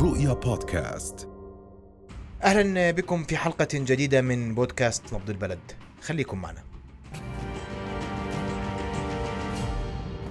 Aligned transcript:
رؤيا 0.00 0.32
بودكاست. 0.32 1.28
أهلا 2.42 2.90
بكم 2.90 3.22
في 3.22 3.36
حلقة 3.36 3.68
جديدة 3.74 4.20
من 4.20 4.54
بودكاست 4.54 5.14
نبض 5.14 5.30
البلد. 5.30 5.58
خليكم 6.02 6.38
معنا. 6.38 6.62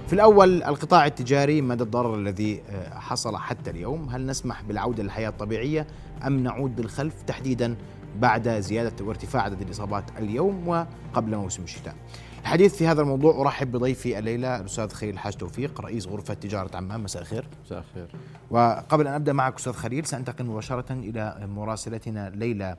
في 0.06 0.12
الأول 0.12 0.62
القطاع 0.62 1.06
التجاري 1.06 1.62
مدى 1.62 1.82
الضرر 1.82 2.14
الذي 2.14 2.62
آه، 2.68 2.98
حصل 2.98 3.36
حتى 3.36 3.70
اليوم. 3.70 4.08
هل 4.08 4.26
نسمح 4.26 4.62
بالعودة 4.62 5.02
للحياة 5.02 5.28
الطبيعية 5.28 5.86
أم 6.26 6.42
نعود 6.42 6.76
بالخلف 6.76 7.22
تحديدا 7.22 7.76
بعد 8.18 8.48
زيادة 8.48 9.04
وارتفاع 9.04 9.42
عدد 9.42 9.60
الإصابات 9.60 10.04
اليوم 10.18 10.68
وقبل 10.68 11.36
موسم 11.36 11.62
الشتاء؟ 11.62 11.94
الحديث 12.40 12.76
في 12.76 12.86
هذا 12.86 13.02
الموضوع 13.02 13.40
أرحب 13.40 13.72
بضيفي 13.72 14.18
الليلة 14.18 14.60
الأستاذ 14.60 14.88
خليل 14.88 15.14
الحاج 15.14 15.34
توفيق 15.34 15.80
رئيس 15.80 16.06
غرفة 16.06 16.34
تجارة 16.34 16.76
عمان. 16.76 17.00
مساء 17.00 17.22
الخير. 17.22 17.44
مساء 17.64 17.78
الخير. 17.78 18.06
وقبل 18.50 19.06
أن 19.06 19.14
أبدأ 19.14 19.32
معك 19.32 19.54
أستاذ 19.54 19.72
خليل 19.72 20.06
سأنتقل 20.06 20.44
مباشرة 20.44 20.92
إلى 20.92 21.46
مراسلتنا 21.46 22.32
ليلى 22.34 22.76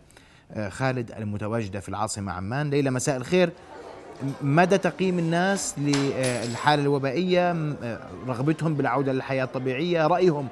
آه، 0.52 0.70
خالد 0.70 1.12
المتواجدة 1.12 1.80
في 1.80 1.90
العاصمة 1.90 2.32
عمان. 2.32 2.70
ليلى 2.70 2.92
مساء 2.92 3.18
الخير. 3.18 3.50
مدى 4.42 4.78
تقييم 4.78 5.20
الناس 5.20 5.76
للحالة 5.80 6.82
الوبائية؟ 6.82 7.52
آه، 7.52 8.00
رغبتهم 8.28 8.74
بالعودة 8.74 9.14
للحياة 9.14 9.44
الطبيعية؟ 9.44 10.08
رأيهم 10.08 10.48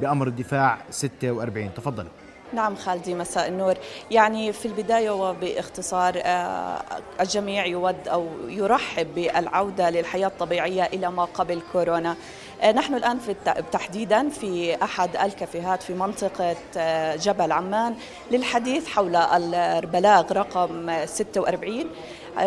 بأمر 0.00 0.28
الدفاع 0.28 0.78
46 0.90 1.74
تفضل. 1.74 2.06
نعم 2.54 2.76
خالدي 2.76 3.14
مساء 3.14 3.48
النور. 3.48 3.74
يعني 4.10 4.52
في 4.52 4.66
البداية 4.66 5.10
وباختصار 5.10 6.14
آه، 6.16 6.82
الجميع 7.20 7.66
يود 7.66 8.08
أو 8.08 8.28
يرحب 8.48 9.14
بالعودة 9.14 9.90
للحياة 9.90 10.26
الطبيعية 10.26 10.84
إلى 10.84 11.10
ما 11.10 11.24
قبل 11.24 11.62
كورونا. 11.72 12.16
آه، 12.62 12.72
نحن 12.72 12.94
الآن 12.94 13.18
في 13.18 13.34
تحديدا 13.72 14.28
في 14.28 14.82
أحد 14.82 15.16
الكافيهات 15.16 15.82
في 15.82 15.94
منطقة 15.94 16.56
جبل 17.16 17.52
عمان 17.52 17.94
للحديث 18.30 18.88
حول 18.88 19.16
البلاغ 19.16 20.32
رقم 20.32 21.04
46 21.06 21.86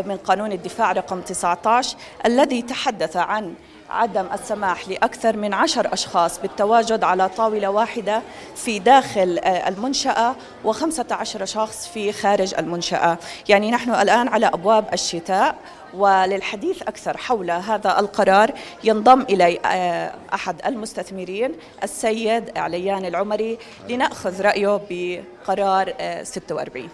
من 0.06 0.18
قانون 0.18 0.52
الدفاع 0.52 0.92
رقم 0.92 1.22
19 1.22 1.98
الذي 2.26 2.62
تحدث 2.62 3.18
عن 3.18 3.54
عدم 3.90 4.28
السماح 4.34 4.90
لأكثر 4.90 5.38
من 5.38 5.54
عشر 5.54 5.94
أشخاص 5.94 6.42
بالتواجد 6.42 7.04
على 7.04 7.30
طاولة 7.30 7.70
واحدة 7.70 8.22
في 8.56 8.80
داخل 8.80 9.40
آه، 9.44 9.70
المنشأة 9.70 10.36
وخمسة 10.64 11.06
عشر 11.12 11.46
شخص 11.46 11.88
في 11.88 12.12
خارج 12.12 12.54
المنشأة. 12.58 13.18
يعني 13.50 13.72
نحن 13.72 13.90
الآن 13.90 14.28
على 14.28 14.46
أبواب 14.46 14.86
الشتاء 14.94 15.56
وللحديث 15.94 16.82
أكثر 16.82 17.18
حول 17.18 17.52
هذا 17.52 18.00
القرار 18.00 18.52
ينضم 18.84 19.22
إلي 19.22 19.60
آه، 19.66 20.14
أحد 20.34 20.56
المستثمرين 20.66 21.52
السيد 21.84 22.58
عليان 22.58 23.06
العمري 23.06 23.58
لنأخذ 23.90 24.42
رأيه 24.42 24.82
بقرار 24.90 25.94
46 26.24 26.84
آه، 26.84 26.90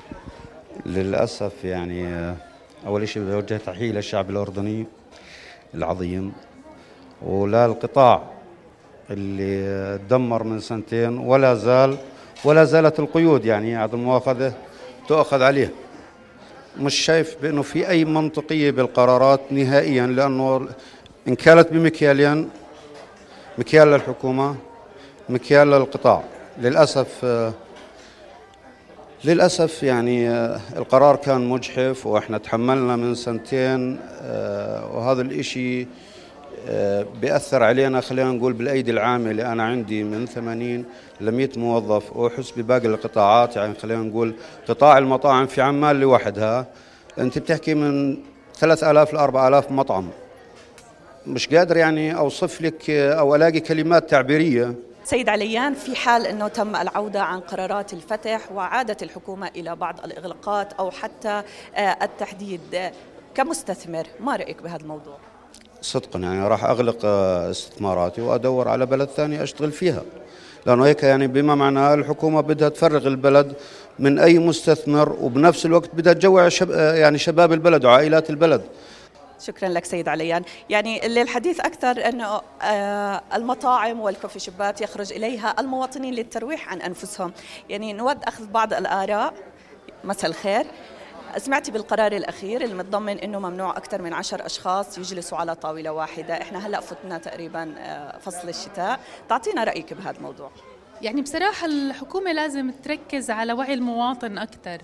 للأسف 0.86 1.64
يعني 1.64 2.34
أول 2.86 3.10
شيء 3.10 3.24
بدي 3.24 3.34
أوجه 3.34 3.58
تحية 3.58 3.92
للشعب 3.92 4.30
الأردني 4.30 4.86
العظيم 5.74 6.34
ولا 7.26 7.66
القطاع 7.66 8.22
اللي 9.10 10.00
دمر 10.10 10.44
من 10.44 10.60
سنتين 10.60 11.18
ولا 11.18 11.56
زال 11.56 11.98
ولا 12.46 12.64
زالت 12.64 13.00
القيود 13.00 13.46
يعني 13.46 13.78
هذا 13.78 13.96
المؤاخذة 13.96 14.54
تؤخذ 15.08 15.42
عليه. 15.42 15.72
مش 16.80 16.96
شايف 16.96 17.36
بأنه 17.42 17.62
في 17.62 17.90
أي 17.90 18.06
منطقية 18.06 18.72
بالقرارات 18.72 19.40
نهائيا 19.52 20.08
لأنه 20.08 20.68
إن 21.28 21.36
كانت 21.36 21.74
بمكيالين 21.74 22.50
مكيال 23.58 23.88
للحكومة 23.88 24.56
مكيال 25.30 25.68
للقطاع. 25.68 26.24
للأسف 26.58 27.26
للأسف 29.26 29.84
يعني 29.84 30.30
القرار 30.78 31.16
كان 31.16 31.50
مجحف 31.50 32.06
وإحنا 32.06 32.38
تحملنا 32.38 32.96
من 32.96 33.16
سنتين 33.16 34.00
وهذا 34.94 35.22
الإشي 35.22 35.88
بيأثر 37.22 37.64
علينا 37.64 38.02
خلينا 38.02 38.32
نقول 38.32 38.54
بالأيدي 38.54 38.92
العاملة 38.92 39.52
أنا 39.52 39.64
عندي 39.64 40.04
من 40.04 40.26
80 40.26 40.86
ل 41.22 41.32
100 41.32 41.50
موظف 41.58 42.16
وأحس 42.16 42.52
بباقي 42.58 42.88
القطاعات 42.88 43.56
يعني 43.56 43.74
خلينا 43.74 44.04
نقول 44.04 44.36
قطاع 44.68 44.98
المطاعم 44.98 45.46
في 45.46 45.62
عمان 45.62 46.00
لوحدها. 46.00 46.68
أنت 47.20 47.38
بتحكي 47.38 47.74
من 47.74 48.18
3000 48.56 49.14
ل 49.14 49.18
4000 49.18 49.72
مطعم. 49.72 50.10
مش 51.28 51.48
قادر 51.48 51.78
يعني 51.78 52.18
أوصف 52.18 52.62
لك 52.62 52.90
أو 52.90 53.36
ألاقي 53.36 53.60
كلمات 53.60 54.10
تعبيرية. 54.10 54.74
سيد 55.04 55.30
عليان 55.30 55.74
في 55.74 55.96
حال 55.96 56.28
إنه 56.28 56.48
تم 56.48 56.76
العودة 56.76 57.22
عن 57.22 57.40
قرارات 57.40 57.94
الفتح 57.94 58.52
وعادت 58.52 59.04
الحكومة 59.04 59.48
إلى 59.56 59.76
بعض 59.76 60.00
الإغلاقات 60.06 60.74
أو 60.74 60.92
حتى 60.92 61.44
آه، 61.76 61.98
التحديد 62.02 62.92
كمستثمر 63.36 64.08
ما 64.20 64.36
رأيك 64.36 64.62
بهذا 64.64 64.82
الموضوع؟ 64.82 65.18
صدقا 65.84 66.20
يعني 66.20 66.48
راح 66.48 66.64
أغلق 66.64 66.98
آه، 67.06 67.52
استثماراتي 67.52 68.22
وأدور 68.22 68.68
على 68.68 68.86
بلد 68.86 69.10
ثاني 69.10 69.44
أشتغل 69.44 69.72
فيها. 69.72 70.02
لأنه 70.66 70.86
هيك 70.86 71.04
يعني 71.04 71.28
بما 71.28 71.56
معناه 71.56 71.94
الحكومة 71.94 72.42
بدها 72.42 72.70
تفرغ 72.70 73.08
البلد 73.08 73.54
من 74.00 74.20
أي 74.20 74.40
مستثمر 74.40 75.18
وبنفس 75.22 75.66
الوقت 75.66 75.90
بدها 75.94 76.14
تجوع 76.14 76.50
شب 76.50 76.72
آه، 76.72 76.96
يعني 76.96 77.18
شباب 77.18 77.54
البلد 77.54 77.86
وعائلات 77.86 78.30
البلد. 78.30 78.62
شكرا 79.40 79.70
لك 79.70 79.86
سيد 79.86 80.08
عليان. 80.08 80.44
يعني 80.70 81.08
للحديث 81.08 81.60
أكثر 81.60 82.10
أنه 82.10 82.42
آه، 82.62 83.22
المطاعم 83.36 84.00
والكوفي 84.00 84.40
شوبات 84.40 84.82
يخرج 84.82 85.14
إليها 85.14 85.56
المواطنين 85.60 86.14
للترويح 86.14 86.72
عن 86.72 86.82
أنفسهم. 86.82 87.32
يعني 87.70 87.94
نود 87.94 88.24
أخذ 88.24 88.48
بعض 88.48 88.74
الآراء. 88.74 89.34
مساء 90.04 90.30
الخير. 90.30 90.66
سمعتي 91.38 91.72
بالقرار 91.72 92.12
الأخير 92.12 92.64
المتضمن 92.64 93.20
أنه 93.20 93.40
ممنوع 93.40 93.78
أكثر 93.78 94.02
من 94.02 94.14
عشر 94.14 94.46
أشخاص 94.46 94.98
يجلسوا 94.98 95.38
على 95.38 95.56
طاولة 95.56 95.90
واحدة؟ 95.90 96.42
إحنا 96.42 96.68
هلأ 96.68 96.80
فتنا 96.80 97.18
تقريبا 97.18 97.76
آه، 97.78 98.18
فصل 98.18 98.50
الشتاء. 98.50 99.00
تعطينا 99.30 99.64
رأيك 99.64 99.94
بهذا 99.94 100.18
الموضوع. 100.18 100.52
يعني 101.02 101.22
بصراحة 101.22 101.66
الحكومة 101.66 102.32
لازم 102.32 102.72
تركز 102.72 103.32
على 103.32 103.54
وعي 103.54 103.74
المواطن 103.74 104.38
أكثر. 104.38 104.82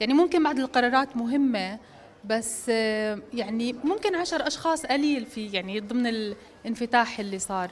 يعني 0.00 0.14
ممكن 0.14 0.44
بعض 0.44 0.58
القرارات 0.58 1.16
مهمة 1.16 1.78
بس 2.24 2.68
يعني 3.34 3.72
ممكن 3.84 4.14
عشر 4.14 4.46
أشخاص 4.46 4.86
قليل 4.86 5.26
في 5.26 5.46
يعني 5.46 5.80
ضمن 5.80 6.06
الانفتاح 6.06 7.20
اللي 7.20 7.38
صار. 7.38 7.70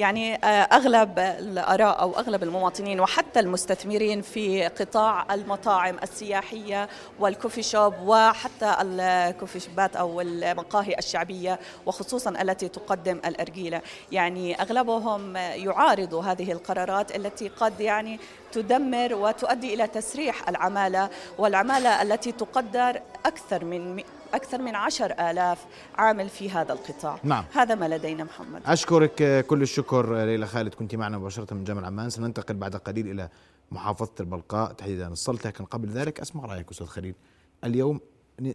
يعني 0.00 0.34
آه، 0.34 0.46
أغلب 0.46 1.18
الآراء 1.18 2.00
أو 2.00 2.18
أغلب 2.18 2.42
المواطنين 2.42 3.00
وحتى 3.00 3.40
المستثمرين 3.40 4.22
في 4.22 4.66
قطاع 4.66 5.34
المطاعم 5.34 5.96
السياحية 6.02 6.88
والكوفي 7.18 7.62
شوب 7.62 7.94
وحتى 8.04 8.76
الكوفي 8.80 9.60
شوبات 9.60 9.96
أو 9.96 10.20
المقاهي 10.20 10.94
الشعبية 10.98 11.60
وخصوصا 11.86 12.30
التي 12.30 12.68
تقدم 12.68 13.20
الأرجيلة، 13.26 13.80
يعني 14.12 14.62
أغلبهم 14.62 15.36
يعارضوا 15.36 16.22
هذه 16.22 16.52
القرارات 16.52 17.16
التي 17.16 17.48
قد 17.48 17.80
يعني 17.80 18.20
تدمر 18.52 19.14
وتؤدي 19.14 19.74
إلى 19.74 19.86
تسريح 19.86 20.48
العمالة 20.48 21.10
والعمالة 21.38 22.02
التي 22.02 22.32
تقدر 22.32 23.00
أكثر 23.26 23.64
من 23.64 24.02
أكثر 24.34 24.62
من 24.62 24.74
عشر 24.74 25.12
آلاف 25.30 25.66
عامل 25.94 26.28
في 26.28 26.50
هذا 26.50 26.72
القطاع. 26.72 27.20
نعم. 27.24 27.44
هذا 27.52 27.74
ما 27.74 27.88
لدينا 27.88 28.24
محمد. 28.24 28.62
أشكرك 28.66 29.46
كل 29.46 29.62
الشكر 29.62 30.16
ليلى 30.16 30.46
خالد 30.46 30.74
كنت 30.74 30.94
معنا 30.94 31.18
مباشرة 31.18 31.54
من 31.54 31.64
جامع 31.64 31.86
عمان 31.86 32.10
سننتقل 32.10 32.54
بعد 32.54 32.76
قليل 32.76 33.10
إلى 33.10 33.28
محافظة 33.70 34.12
البلقاء. 34.20 34.72
تحديدا 34.72 35.08
السلطة 35.08 35.48
لكن 35.48 35.64
قبل 35.64 35.88
ذلك 35.88 36.20
أسمع 36.20 36.44
رأيك 36.44 36.70
أستاذ 36.70 36.86
خليل. 36.86 37.14
اليوم 37.64 38.00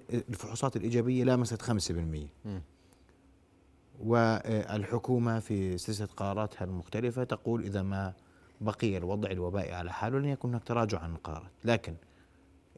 الفحوصات 0.10 0.76
الإيجابية 0.76 1.24
لامست 1.24 1.62
5% 1.62 2.30
والحكومة 4.00 5.40
في 5.40 5.78
سلسلة 5.78 6.08
قراراتها 6.18 6.66
المختلفة 6.66 7.24
تقول 7.24 7.64
إذا 7.64 7.82
ما 7.82 8.14
بقي 8.62 8.98
الوضع 8.98 9.32
الوبائي 9.32 9.74
على 9.74 9.94
حاله 9.94 10.20
لن 10.20 10.26
يكون 10.26 10.52
هناك 10.52 10.64
تراجع 10.64 11.00
عن 11.00 11.16
القرارات. 11.16 11.52
لكن 11.64 11.96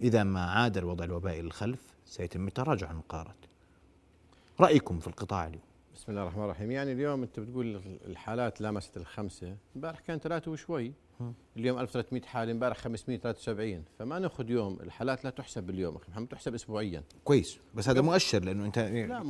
إذا 0.02 0.24
ما 0.24 0.46
عاد 0.46 0.78
الوضع 0.78 1.06
الوبائي 1.06 1.42
للخلف 1.42 1.82
سيتم 2.06 2.48
التراجع 2.48 2.88
عن 2.88 2.98
القرارات 2.98 3.36
رأيكم 4.60 5.00
في 5.00 5.08
القطاع 5.08 5.48
اليوم. 5.48 5.62
بسم 5.96 6.12
الله 6.12 6.24
الرحمن 6.24 6.44
الرحيم. 6.44 6.72
يعني 6.72 6.92
اليوم 6.92 7.24
أنت 7.24 7.40
بتقول 7.40 7.82
الحالات 8.06 8.62
لامست 8.62 8.98
الخمسة. 8.98 9.56
امبارح 9.76 10.00
كان 10.00 10.20
ثلاثة 10.20 10.52
وشوي 10.52 10.94
اليوم 11.58 11.80
1300 11.80 12.22
حالة 12.22 12.52
امبارح 12.52 12.78
573 12.78 13.84
فما 14.00 14.20
نأخذ 14.20 14.50
يوم 14.50 14.78
الحالات 14.82 15.24
لا 15.24 15.30
تحسب 15.30 15.64
باليوم 15.64 15.96
أخي 15.96 16.12
محمد 16.12 16.28
تحسب 16.28 16.54
اسبوعيا. 16.54 17.04
كويس. 17.24 17.60
بس 17.76 17.90
هذا 17.90 18.02
مؤشر 18.02 18.44
لأنه 18.44 18.66
أنت 18.66 18.80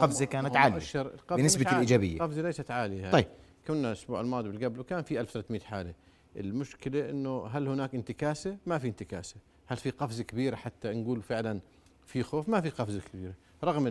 قفزة 0.01 0.25
كانت 0.25 0.55
عالية. 0.55 0.73
مؤشر. 0.73 1.11
بنسبه 1.31 1.71
الايجابيه 1.71 2.19
قفزه 2.19 2.41
ليست 2.41 2.71
عالية. 2.71 3.11
طيب. 3.11 3.27
كنا 3.67 3.87
الأسبوع 3.87 4.21
الماضي 4.21 4.49
واللي 4.49 4.65
قبله 4.65 4.83
كان 4.83 5.03
في 5.03 5.19
1300 5.19 5.61
حالة. 5.61 5.93
المشكلة 6.35 7.09
إنه 7.09 7.47
هل 7.47 7.67
هناك 7.67 7.95
انتكاسة؟ 7.95 8.57
ما 8.65 8.77
في 8.77 8.87
انتكاسة. 8.87 9.35
هل 9.67 9.77
في 9.77 9.89
قفزه 9.89 10.23
كبيره 10.23 10.55
حتى 10.55 10.93
نقول 10.93 11.21
فعلا 11.21 11.59
في 12.05 12.23
خوف؟ 12.23 12.49
ما 12.49 12.61
في 12.61 12.69
قفزه 12.69 13.01
كبيره 13.13 13.33
رغم 13.63 13.87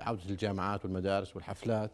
عودة 0.00 0.30
الجامعات 0.30 0.84
والمدارس 0.84 1.36
والحفلات 1.36 1.90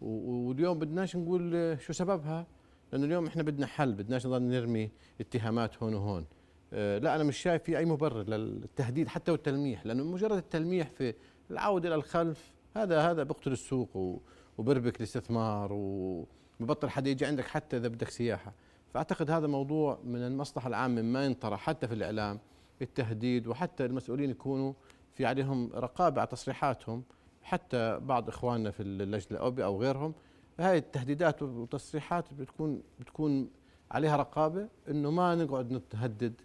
واليوم 0.00 0.78
بدناش 0.78 1.16
نقول 1.16 1.76
شو 1.80 1.92
سببها؟ 1.92 2.46
لأنه 2.92 3.04
اليوم 3.04 3.26
إحنا 3.26 3.42
بدنا 3.42 3.66
حل 3.66 3.92
بدناش 3.92 4.26
نضل 4.26 4.42
نرمي 4.42 4.90
اتهامات 5.20 5.82
هون 5.82 5.94
وهون. 5.94 6.26
آه، 6.72 6.98
لا 6.98 7.16
أنا 7.16 7.24
مش 7.24 7.38
شايف 7.38 7.62
في 7.62 7.78
أي 7.78 7.84
مبرر 7.84 8.22
للتهديد 8.22 9.08
حتى 9.08 9.32
والتلميح 9.32 9.86
لأنه 9.86 10.04
مجرد 10.04 10.36
التلميح 10.36 10.90
في 10.90 11.14
العودة 11.50 11.88
إلى 11.88 11.94
الخلف 11.94 12.52
هذا 12.76 13.10
هذا 13.10 13.22
بيقتل 13.22 13.52
السوق 13.52 14.20
وبربك 14.58 14.96
الاستثمار 14.96 15.72
وببطل 15.72 16.90
حدا 16.90 17.10
يجي 17.10 17.26
عندك 17.26 17.44
حتى 17.44 17.76
إذا 17.76 17.88
بدك 17.88 18.08
سياحة. 18.08 18.52
فأعتقد 18.94 19.30
هذا 19.30 19.46
موضوع 19.46 19.98
من 20.04 20.26
المصلحة 20.26 20.68
العامة 20.68 21.02
ما 21.02 21.24
ينطرح 21.24 21.60
حتى 21.60 21.88
في 21.88 21.94
الإعلام 21.94 22.38
التهديد 22.82 23.46
وحتى 23.46 23.84
المسؤولين 23.84 24.30
يكونوا 24.30 24.72
في 25.14 25.26
عليهم 25.26 25.70
رقابة 25.74 26.20
على 26.20 26.30
تصريحاتهم. 26.30 27.02
حتى 27.42 27.98
بعض 27.98 28.28
إخواننا 28.28 28.70
في 28.70 28.82
اللجنة 28.82 29.30
الاوبئه 29.30 29.64
أو 29.64 29.80
غيرهم 29.80 30.14
هاي 30.60 30.78
التهديدات 30.78 31.42
والتصريحات 31.42 32.34
بتكون 32.34 32.82
بتكون 33.00 33.50
عليها 33.90 34.16
رقابة 34.16 34.68
إنه 34.88 35.10
ما 35.10 35.34
نقعد 35.34 35.72
نتهدد 35.72 36.40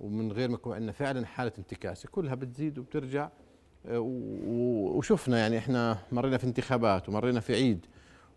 ومن 0.00 0.32
غير 0.32 0.48
ما 0.48 0.54
يكون 0.54 0.74
عندنا 0.74 0.92
فعلا 0.92 1.26
حالة 1.26 1.52
انتكاسة. 1.58 2.08
كلها 2.08 2.34
بتزيد 2.34 2.78
وبترجع 2.78 3.28
آه، 3.86 3.98
وشفنا 4.96 5.38
يعني 5.38 5.58
إحنا 5.58 5.98
مرينا 6.12 6.36
في 6.36 6.44
انتخابات 6.44 7.08
ومرينا 7.08 7.40
في 7.40 7.54
عيد. 7.54 7.86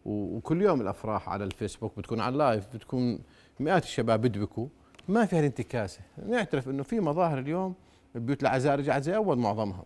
وكل 0.06 0.62
يوم 0.62 0.82
الأفراح 0.82 1.30
على 1.30 1.44
الفيسبوك 1.44 1.98
بتكون 1.98 2.20
على 2.20 2.34
اللايف 2.34 2.68
بتكون 2.74 3.20
مئات 3.60 3.84
الشباب 3.84 4.22
بدبكوا 4.22 4.68
ما 5.08 5.26
في 5.26 5.36
هالانتكاسه 5.36 6.00
نعترف 6.28 6.70
إنه 6.70 6.84
في 6.84 7.00
مظاهر 7.00 7.40
اليوم 7.40 7.76
البيوت 8.16 8.42
العزاء 8.42 8.76
رجعت 8.76 9.04
زي 9.04 9.16
أول 9.16 9.38
معظمها 9.38 9.84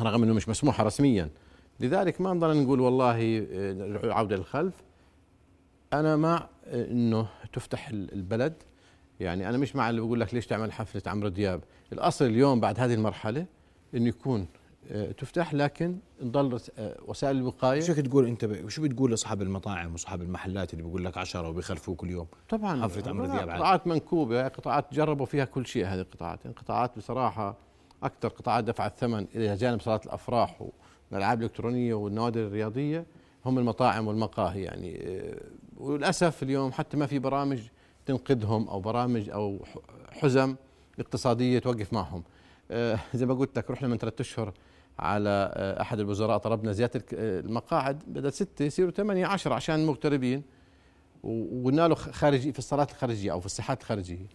رغم 0.00 0.22
إنه 0.22 0.34
مش 0.34 0.48
مسموحة 0.48 0.84
رسميا. 0.84 1.30
لذلك 1.80 2.20
ما 2.20 2.32
نضل 2.32 2.62
نقول 2.62 2.80
والله 2.80 3.46
آه، 3.52 4.12
عودة 4.12 4.36
للخلف. 4.36 4.74
أنا 5.92 6.16
مع 6.16 6.48
إنه 6.66 7.28
تفتح 7.52 7.88
البلد. 7.88 8.54
يعني 9.20 9.48
أنا 9.48 9.58
مش 9.58 9.76
مع 9.76 9.90
اللي 9.90 10.00
بقول 10.00 10.20
لك 10.20 10.34
ليش 10.34 10.46
تعمل 10.46 10.72
حفلة 10.72 11.02
عمرو 11.06 11.28
دياب. 11.28 11.60
الأصل 11.92 12.24
اليوم 12.24 12.60
بعد 12.60 12.80
هذه 12.80 12.94
المرحلة 12.94 13.46
إنه 13.94 14.08
يكون 14.08 14.40
آه، 14.40 14.46
تفتح 15.16 15.54
لكن 15.54 15.98
نضل 16.22 16.60
آه، 16.78 16.96
وسائل 17.06 17.36
الوقاية. 17.36 17.80
شو 17.80 17.94
تقول 17.94 18.26
أنت 18.26 18.44
ب... 18.44 18.68
شو 18.68 18.82
بتقول 18.82 19.10
لاصحاب 19.10 19.42
المطاعم 19.42 19.92
واصحاب 19.92 20.22
المحلات 20.22 20.72
اللي 20.72 20.84
بيقول 20.84 21.04
لك 21.04 21.18
عشرة 21.18 21.60
كل 21.94 22.10
يوم؟ 22.10 22.26
طبعا 22.48 22.82
حفله 22.82 23.10
عمرو 23.10 23.26
دياب 23.26 23.50
قطاعات 23.50 23.86
منكوبة 23.86 24.48
قطاعات 24.48 24.94
جربوا 24.94 25.26
فيها 25.26 25.44
كل 25.44 25.66
شيء 25.66 25.86
هذه 25.86 26.00
القطاعات. 26.00 26.44
يعني 26.44 26.56
قطاعات 26.56 26.96
بصراحة 26.96 27.56
أكثر 28.02 28.28
قطاعات 28.28 28.64
دفعت 28.64 28.98
ثمن 28.98 29.26
إلى 29.34 29.56
جانب 29.56 29.80
صلاه 29.80 30.00
الأفراح 30.06 30.62
والألعاب 31.10 31.38
الإلكترونية 31.38 31.94
والنوادر 31.94 32.40
الرياضية 32.40 33.06
هم 33.46 33.58
المطاعم 33.58 34.08
والمقاهي 34.08 34.62
يعني. 34.62 35.00
آه، 35.06 35.40
وللأسف 35.76 36.42
اليوم 36.42 36.72
حتى 36.72 36.96
ما 36.96 37.06
في 37.06 37.18
برامج 37.18 37.60
تنقذهم 38.06 38.68
أو 38.68 38.80
برامج 38.80 39.30
أو 39.30 39.64
حزم 40.10 40.56
اقتصادية 40.98 41.58
توقف 41.58 41.92
معهم. 41.92 42.22
زي 43.14 43.26
ما 43.26 43.34
قلت 43.34 43.58
لك 43.58 43.70
رحنا 43.70 43.88
من 43.88 43.98
ثلاثة 43.98 44.22
أشهر 44.22 44.52
على 45.00 45.52
آه، 45.54 45.82
أحد 45.82 46.00
الوزراء 46.00 46.38
طلبنا 46.38 46.72
زيادة 46.72 47.04
آه، 47.14 47.40
المقاعد 47.40 48.02
بدل 48.06 48.32
ستة 48.32 48.64
يصيروا 48.64 48.90
ثمانية 48.90 49.26
عشر 49.26 49.52
عشان 49.52 49.74
المغتربين 49.74 50.42
وقلنا 51.22 51.88
له 51.88 51.94
خارجي 51.94 52.52
في 52.52 52.58
الصالات 52.58 52.90
الخارجية 52.90 53.32
أو 53.32 53.40
في 53.40 53.46
الساحات 53.46 53.80
الخارجية. 53.80 54.26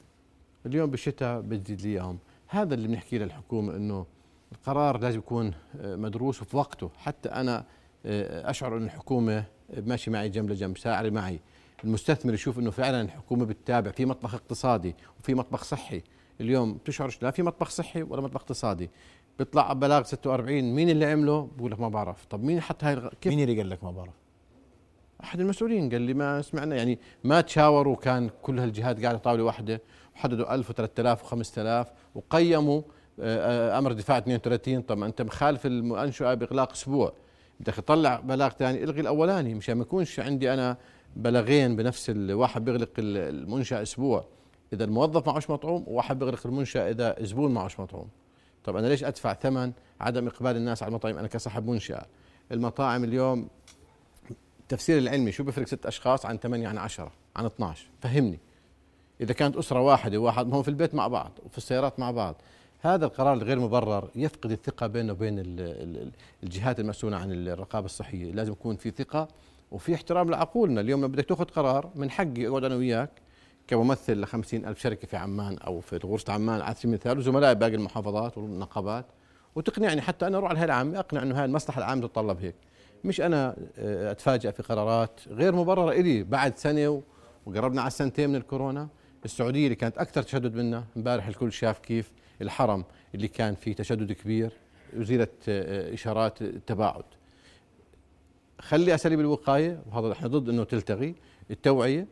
اليوم 0.66 0.92
بالشتاء 0.92 1.42
بتزيد 1.42 1.82
لي 1.82 1.90
إياهم. 1.90 2.20
هذا 2.48 2.74
اللي 2.74 2.88
بنحكي 2.88 3.18
للحكومه 3.18 3.76
إنه 3.76 4.06
القرار 4.52 4.98
لازم 4.98 5.20
يكون 5.20 5.54
آه، 5.80 5.96
مدروس 5.96 6.42
وفي 6.42 6.58
وقته. 6.58 6.90
حتى 6.98 7.30
أنا 7.30 7.66
أشعر 8.06 8.78
إن 8.78 8.84
الحكومة 8.84 9.44
ماشي 9.78 10.12
معي 10.12 10.30
جنب 10.30 10.50
لجنب 10.50 10.78
ساعري 10.78 11.10
معي. 11.10 11.40
المستثمر 11.84 12.34
يشوف 12.34 12.60
إنه 12.60 12.72
فعلا 12.72 13.02
الحكومة 13.02 13.46
بتتابع 13.46 13.92
في 13.92 14.06
مطبخ 14.06 14.34
اقتصادي 14.34 14.96
وفي 15.20 15.34
مطبخ 15.34 15.64
صحي. 15.64 16.02
اليوم 16.42 16.78
تشعرش 16.86 17.24
لا 17.24 17.32
في 17.32 17.44
مطبخ 17.44 17.70
صحي 17.70 18.04
ولا 18.04 18.22
مطبخ 18.22 18.42
اقتصادي. 18.42 18.90
بيطلع 19.40 19.74
بلاغ 19.74 20.04
46 20.04 20.64
مين 20.64 20.90
اللي 20.90 21.06
عمله؟ 21.06 21.50
بقول 21.58 21.72
لك 21.72 21.80
ما 21.80 21.90
بعرف. 21.90 22.26
طب 22.26 22.44
مين 22.44 22.62
حط 22.62 22.84
هاي 22.84 23.10
كيف؟ 23.22 23.34
مين 23.34 23.50
اللي 23.50 23.58
قال 23.58 23.70
لك 23.70 23.84
ما 23.84 23.92
بعرف؟ 23.92 24.14
أحد 25.24 25.40
المسؤولين 25.40 25.90
قال 25.90 26.02
لي 26.02 26.14
ما 26.14 26.42
سمعنا 26.42 26.76
يعني 26.76 27.00
ما 27.24 27.42
تشاوروا 27.42 27.96
كان 27.96 28.30
كل 28.42 28.60
هالجهات 28.60 29.02
قاعدة 29.04 29.18
طاولة 29.18 29.44
واحدة 29.44 29.82
وحددوا 30.16 30.56
1000 30.56 30.72
و3000 30.72 31.20
و5000 31.20 31.88
وقيموا 32.16 32.82
آه، 33.20 33.74
آه، 33.76 33.80
أمر 33.80 33.92
دفاع 33.92 34.18
32 34.18 34.82
طب 34.82 35.04
أنت 35.04 35.22
مخالف 35.22 35.66
المنشاه 35.66 36.34
بإغلاق 36.34 36.72
أسبوع. 36.72 37.14
بدك 37.60 37.74
تطلع 37.74 38.20
بلاغ 38.20 38.50
ثاني 38.50 38.84
إلغي 38.84 39.02
الأولاني 39.02 39.54
مشان 39.54 39.76
ما 39.76 39.82
يكونش 39.82 40.20
عندي 40.20 40.54
أنا 40.54 40.78
بلاغين 41.16 41.76
بنفس 41.76 42.10
الواحد 42.10 42.66
بيغلق 42.66 42.90
المنشاه 42.98 43.82
أسبوع. 43.82 44.26
إذا 44.74 44.84
الموظف 44.84 45.28
معوش 45.28 45.50
مطعوم 45.50 45.84
وواحد 45.88 46.20
بيغلق 46.20 46.48
المنشاه 46.48 46.90
إذا 46.92 47.16
زبون 47.22 47.54
معوش 47.54 47.80
مطعوم. 47.80 48.08
طب 48.66 48.76
أنا 48.76 48.88
ليش 48.88 49.04
أدفع 49.04 49.34
ثمن 49.34 49.72
عدم 50.02 50.28
إقبال 50.28 50.56
الناس 50.56 50.84
على 50.84 50.90
المطاعم؟ 50.90 51.18
أنا 51.18 51.28
كصاحب 51.28 51.68
منشأة. 51.68 52.06
المطاعم 52.52 53.04
اليوم 53.04 53.48
التفسير 54.62 54.98
العلمي 54.98 55.32
شو 55.32 55.44
بيفرق 55.44 55.68
ست 55.68 55.86
أشخاص 55.86 56.26
عن 56.26 56.38
ثمانية 56.38 56.68
عن 56.68 56.78
عشرة 56.78 57.12
عن 57.36 57.46
12 57.46 57.86
فهمني. 58.02 58.40
إذا 59.22 59.34
كانت 59.34 59.56
أسرة 59.58 59.82
واحدة 59.82 60.18
واحد 60.18 60.54
هم 60.54 60.64
في 60.64 60.68
البيت 60.68 60.96
مع 60.96 61.08
بعض 61.08 61.32
وفي 61.46 61.58
السيارات 61.58 62.00
مع 62.00 62.12
بعض. 62.12 62.36
هذا 62.82 63.06
القرار 63.06 63.34
الغير 63.34 63.60
مبرر 63.60 64.10
يفقد 64.16 64.52
الثقة 64.52 64.88
بينه 64.88 65.14
وبين 65.14 65.44
الجهات 66.44 66.80
المسؤولة 66.80 67.18
عن 67.18 67.32
الرقابة 67.32 67.86
الصحية. 67.86 68.32
لازم 68.32 68.52
يكون 68.52 68.76
في 68.76 68.92
ثقة 68.92 69.28
وفي 69.72 69.96
احترام 69.96 70.30
لعقولنا. 70.30 70.82
اليوم 70.82 71.00
لما 71.00 71.08
بدك 71.08 71.26
تأخذ 71.26 71.46
قرار 71.46 71.90
من 71.96 72.12
حقي 72.12 72.48
أقعد 72.48 72.64
أنا 72.64 72.76
وياك. 72.76 73.10
كممثل 73.68 74.14
ل 74.14 74.26
ألف 74.54 74.80
شركة 74.80 75.08
في 75.08 75.18
عمان 75.18 75.58
أو 75.58 75.82
في 75.82 75.98
غرفة 75.98 76.34
عمان 76.34 76.62
على 76.62 76.76
سبيل 76.76 76.90
المثال 76.90 77.18
وزملائي 77.18 77.56
باقي 77.56 77.76
المحافظات 77.76 78.38
والنقابات. 78.38 79.06
وتقنعني 79.56 80.02
حتى 80.02 80.28
أنا 80.28 80.38
أروح 80.38 80.50
على 80.50 80.56
الهيئة 80.56 80.66
العامة 80.66 81.00
أقنع 81.00 81.24
أنه 81.24 81.40
هاي 81.40 81.46
المصلحة 81.46 81.80
العامة 81.80 82.08
تتطلب 82.08 82.40
هيك. 82.40 82.56
مش 83.04 83.22
أنا 83.22 83.56
آه، 83.78 84.12
أتفاجأ 84.12 84.52
في 84.52 84.64
قرارات 84.64 85.20
غير 85.28 85.56
مبررة 85.56 85.92
إلي 85.92 86.24
بعد 86.24 86.58
سنة 86.58 87.02
وقربنا 87.46 87.82
على 87.82 87.92
سنتين 87.92 88.30
من 88.30 88.36
الكورونا. 88.36 88.88
السعودية 89.26 89.64
اللي 89.64 89.76
كانت 89.76 89.98
أكثر 89.98 90.22
تشدد 90.22 90.56
منا 90.56 90.84
امبارح 90.98 91.28
الكل 91.28 91.52
شاف 91.52 91.80
كيف 91.80 92.12
الحرم 92.42 92.84
اللي 93.16 93.28
كان 93.28 93.56
فيه 93.56 93.76
تشدد 93.76 94.12
كبير 94.12 94.52
أزيلت 94.98 95.32
آه، 95.50 95.94
إشارات 95.94 96.42
التباعد. 96.42 97.04
خلي 98.60 98.96
أساليب 98.96 99.20
الوقاية 99.20 99.80
وهذا 99.92 100.12
إحنا 100.12 100.28
ضد 100.28 100.50
أنه 100.50 100.64
تلتغي 100.64 101.16
التوعية 101.52 102.08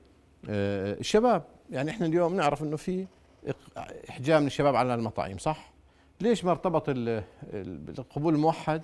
الشباب 0.50 1.44
يعني 1.72 1.92
إحنا 1.92 2.06
اليوم 2.06 2.36
نعرف 2.36 2.64
إنه 2.64 2.76
في 2.76 3.06
احجام 4.10 4.42
من 4.42 4.48
الشباب 4.48 4.76
على 4.76 4.96
المطاعم 4.96 5.38
صح؟ 5.38 5.74
ليش 6.22 6.46
ما 6.46 6.52
ارتبط 6.52 6.84
القبول 6.90 8.34
الموحد؟ 8.36 8.82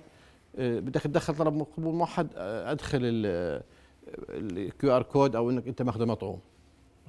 آه، 0.58 0.80
بدك 0.80 1.00
تدخل 1.00 1.34
طلب 1.34 1.66
قبول 1.76 1.94
موحد 1.94 2.28
آه، 2.36 2.72
أدخل 2.72 3.00
ال 4.28 4.96
QR 4.96 5.02
code 5.02 5.36
أو 5.36 5.50
إنك 5.50 5.68
أنت 5.68 5.82
ماخذ 5.82 6.06
مطعوم. 6.06 6.40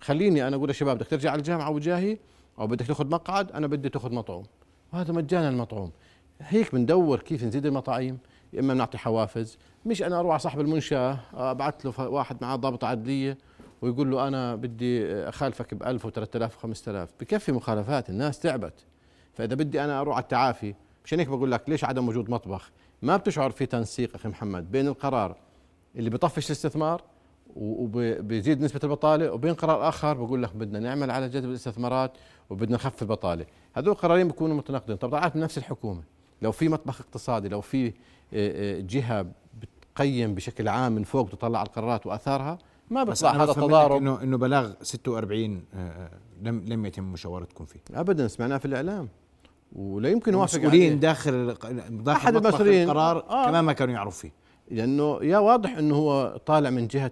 خليني 0.01 0.47
أنا 0.47 0.55
أقول 0.55 0.67
للشباب 0.67 0.97
بدك 0.97 1.07
ترجع 1.07 1.31
على 1.31 1.39
الجامعة 1.39 1.71
وجاهي 1.71 2.17
أو 2.59 2.67
بدك 2.67 2.85
تاخذ 2.85 3.07
مقعد 3.09 3.51
أنا 3.51 3.67
بدي 3.67 3.89
تاخذ 3.89 4.13
مطعوم. 4.13 4.43
وهذا 4.93 5.13
مجانا 5.13 5.49
المطعوم. 5.49 5.91
هيك 6.41 6.75
بندور 6.75 7.19
كيف 7.19 7.43
نزيد 7.43 7.65
المطاعيم 7.65 8.17
يا 8.53 8.59
إما 8.59 8.73
بنعطي 8.73 8.97
حوافز. 8.97 9.57
مش 9.85 10.03
أنا 10.03 10.19
أروح 10.19 10.31
على 10.31 10.39
صاحب 10.39 10.59
المنشأة 10.59 11.19
أبعث 11.33 11.85
له 11.85 12.09
واحد 12.09 12.37
معاه 12.41 12.55
ضابط 12.55 12.83
عدلية 12.83 13.37
ويقول 13.81 14.11
له 14.11 14.27
أنا 14.27 14.55
بدي 14.55 15.13
أخالفك 15.13 15.73
ب 15.73 15.83
1000 15.83 16.07
و3000 16.07 16.51
و5000 16.51 17.07
بكفي 17.19 17.51
مخالفات 17.51 18.09
الناس 18.09 18.39
تعبت. 18.39 18.73
فإذا 19.33 19.55
بدي 19.55 19.83
أنا 19.83 20.01
أروح 20.01 20.15
على 20.15 20.23
التعافي 20.23 20.75
مشان 21.05 21.19
هيك 21.19 21.27
بقول 21.27 21.51
لك 21.51 21.69
ليش 21.69 21.83
عدم 21.83 22.07
وجود 22.07 22.29
مطبخ؟ 22.29 22.71
ما 23.01 23.17
بتشعر 23.17 23.51
في 23.51 23.65
تنسيق 23.65 24.15
أخي 24.15 24.29
محمد 24.29 24.71
بين 24.71 24.87
القرار 24.87 25.35
اللي 25.95 26.09
بطفش 26.09 26.45
الاستثمار 26.45 27.01
وبيزيد 27.55 28.61
نسبة 28.61 28.79
البطالة 28.83 29.33
وبين 29.33 29.53
قرار 29.53 29.89
آخر 29.89 30.13
بقول 30.13 30.43
لك 30.43 30.55
بدنا 30.55 30.79
نعمل 30.79 31.11
على 31.11 31.29
جذب 31.29 31.49
الاستثمارات 31.49 32.11
وبدنا 32.49 32.75
نخفف 32.75 33.01
البطالة. 33.01 33.45
هذول 33.73 33.91
القرارين 33.91 34.27
بيكونوا 34.27 34.55
متناقضين. 34.55 34.95
طب 34.95 35.09
طلعت 35.09 35.35
من 35.35 35.41
نفس 35.41 35.57
الحكومة. 35.57 36.03
لو 36.41 36.51
في 36.51 36.69
مطبخ 36.69 37.01
اقتصادي 37.01 37.49
لو 37.49 37.61
في 37.61 37.87
آه، 37.87 37.91
آه، 38.33 38.79
جهة 38.81 39.25
بتقيم 39.61 40.35
بشكل 40.35 40.67
عام 40.67 40.91
من 40.91 41.03
فوق 41.03 41.29
تطلع 41.29 41.59
على 41.59 41.67
القرارات 41.67 42.05
وآثارها 42.05 42.57
ما 42.91 43.03
بيطلع 43.03 43.43
هذا 43.43 43.53
تضارب 43.53 44.01
انه 44.01 44.23
إنه 44.23 44.37
بلاغ 44.37 44.71
46 44.81 45.63
آه، 45.73 45.77
آه، 45.77 46.11
لم 46.41 46.63
لم 46.67 46.85
يتم 46.85 47.03
مشاورتكم 47.03 47.65
فيه. 47.65 47.79
ابدا 47.93 48.27
سمعناه 48.27 48.57
في 48.57 48.65
الإعلام. 48.65 49.09
ولا 49.75 50.09
يمكن 50.09 50.33
يوافق 50.33 50.55
المسؤولين 50.55 50.99
داخل 50.99 51.55
داخل 51.89 52.09
أحد 52.09 52.35
المسؤولين. 52.35 52.83
القرار 52.83 53.17
آه. 53.29 53.45
كمان 53.45 53.63
ما 53.63 53.73
كانوا 53.73 53.93
يعرفوا 53.93 54.21
فيه. 54.21 54.31
لأنه 54.71 55.19
يا 55.21 55.37
واضح 55.37 55.77
إنه 55.77 55.95
هو 55.95 56.41
طالع 56.45 56.69
من 56.69 56.87
جهة 56.87 57.11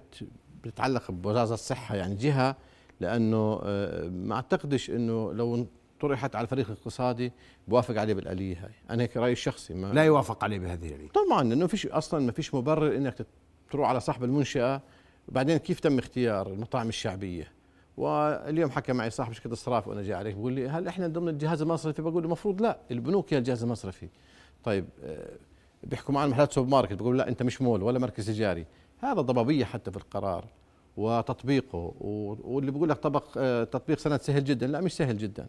بتتعلق 0.64 1.12
بوزارة 1.12 1.54
الصحة 1.54 1.96
يعني 1.96 2.16
جهة 2.16 2.56
لأنه 3.00 3.60
آه، 3.64 4.10
ما 4.10 4.36
أعتقدش 4.36 4.90
إنه 4.90 5.34
لو 5.34 5.68
طرحت 6.00 6.36
على 6.36 6.44
الفريق 6.44 6.66
الاقتصادي 6.66 7.32
بوافق 7.68 7.98
عليه 7.98 8.14
بالآلية 8.14 8.56
هاي. 8.66 8.72
أنا 8.90 9.04
هيك 9.04 9.18
رايي 9.18 9.34
الشخصي 9.34 9.74
ما 9.74 9.94
لا 9.94 10.04
يوافق 10.04 10.44
عليه 10.44 10.60
بهذه 10.60 10.88
الآلية. 10.88 11.10
طبعا 11.10 11.44
لأنه 11.44 11.68
فيش 11.68 11.88
أصلا 11.88 12.26
ما 12.26 12.32
فيش 12.32 12.56
مبرر 12.56 12.96
إنك 12.96 13.26
تروح 13.72 13.90
على 13.90 14.00
صاحب 14.00 14.24
المنشأة 14.24 14.82
بعدين 15.32 15.58
كيف 15.58 15.80
تم 15.80 16.00
اختيار 16.00 16.48
المطاعم 16.48 16.90
الشعبية؟ 16.90 17.52
واليوم 17.98 18.72
حكى 18.72 18.94
معي 18.94 19.10
صاحب 19.10 19.34
شركة 19.34 19.52
الصراف 19.52 19.88
وأنا 19.88 20.02
جاي 20.02 20.14
عليك 20.14 20.36
بقول 20.36 20.54
لي 20.54 20.70
هل 20.70 20.88
إحنا 20.88 21.08
ضمن 21.08 21.30
الجهاز 21.30 21.62
المصرفي؟ 21.62 22.02
بقول 22.02 22.14
له 22.14 22.20
المفروض 22.20 22.62
لا 22.62 22.80
البنوك 22.92 23.34
هي 23.34 23.38
الجهاز 23.38 23.64
المصرفي. 23.64 24.10
طيب 24.64 24.86
آه، 25.04 25.38
بيحكوا 25.84 26.14
معنا 26.14 26.32
محلات 26.32 26.54
سوبر 26.54 26.70
ماركت 26.70 26.94
بقول 26.94 27.18
لا 27.18 27.28
أنت 27.28 27.44
مش 27.44 27.62
مول 27.62 27.84
ولا 27.84 28.00
مركز 28.00 28.28
تجاري. 28.28 28.66
هذا 29.00 29.22
ضبابية 29.22 29.66
حتى 29.66 29.92
في 29.92 29.98
القرار 29.98 30.46
وتطبيقه 30.98 31.94
واللي 32.00 32.72
بقول 32.72 32.90
لك 32.90 32.98
طبق 32.98 33.26
آه، 33.38 33.64
تطبيق 33.64 33.98
سند 33.98 34.22
سهل 34.22 34.44
جدا. 34.44 34.68
لا 34.68 34.82
مش 34.82 34.94
سهل 34.94 35.18
جدا. 35.18 35.48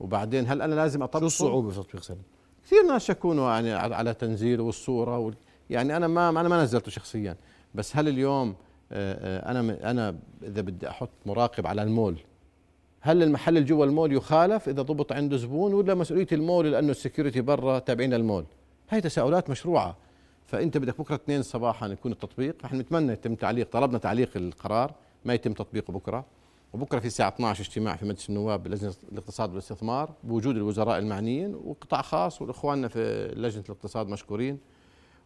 وبعدين 0.00 0.46
هل 0.48 0.62
أنا 0.62 0.74
لازم 0.74 1.02
اطبق 1.02 1.20
شو 1.20 1.26
الصعوبة 1.26 1.70
في 1.70 1.76
تطبيق 1.76 2.02
سند؟ 2.02 2.22
كثير 2.64 2.82
ناس 2.82 3.04
شكونوا 3.04 3.50
يعني 3.50 3.72
على 3.72 4.14
تنزيله 4.14 4.62
والصورة 4.62 5.18
وال 5.18 5.34
يعني 5.70 5.96
أنا 5.96 6.06
ما 6.06 6.28
أنا 6.28 6.48
ما 6.48 6.62
نزلته 6.62 6.90
شخصيا. 6.90 7.36
بس 7.74 7.96
هل 7.96 8.08
اليوم 8.08 8.54
أنا 8.92 9.90
أنا 9.90 10.16
إذا 10.42 10.60
بدي 10.60 10.88
أحط 10.88 11.10
مراقب 11.26 11.66
على 11.66 11.82
المول 11.82 12.16
هل 13.00 13.22
المحل 13.22 13.56
اللي 13.56 13.68
جوا 13.68 13.84
المول 13.84 14.12
يخالف 14.12 14.68
إذا 14.68 14.82
ضبط 14.82 15.12
عنده 15.12 15.36
زبون 15.36 15.74
ولا 15.74 15.94
مسؤولية 15.94 16.26
المول 16.32 16.72
لأنه 16.72 16.90
السكيورتي 16.90 17.40
برا 17.40 17.78
تابعين 17.78 18.14
المول 18.14 18.44
هاي 18.90 19.00
تساؤلات 19.00 19.50
مشروعة. 19.50 19.96
فأنت 20.46 20.78
بدك 20.78 20.98
بكرة 20.98 21.14
اثنين 21.14 21.42
صباحا 21.42 21.86
يكون 21.86 22.12
التطبيق. 22.12 22.64
نحن 22.64 22.76
نتمنى 22.76 23.12
يتم 23.12 23.34
تعليق 23.34 23.70
طلبنا 23.72 23.98
تعليق 23.98 24.30
القرار 24.36 24.94
ما 25.24 25.34
يتم 25.34 25.52
تطبيقه 25.52 25.92
بكرة. 25.92 26.24
وبكرة 26.72 26.98
في 26.98 27.06
الساعة 27.06 27.28
12 27.28 27.64
اجتماع 27.64 27.96
في 27.96 28.06
مجلس 28.06 28.28
النواب 28.28 28.62
بلجنه 28.62 28.94
الاقتصاد 29.12 29.50
والاستثمار 29.50 30.10
بوجود 30.24 30.56
الوزراء 30.56 30.98
المعنيين 30.98 31.54
وقطاع 31.54 32.02
خاص 32.02 32.42
وإخواننا 32.42 32.88
في 32.88 33.32
لجنة 33.36 33.64
الاقتصاد 33.64 34.08
مشكورين. 34.08 34.58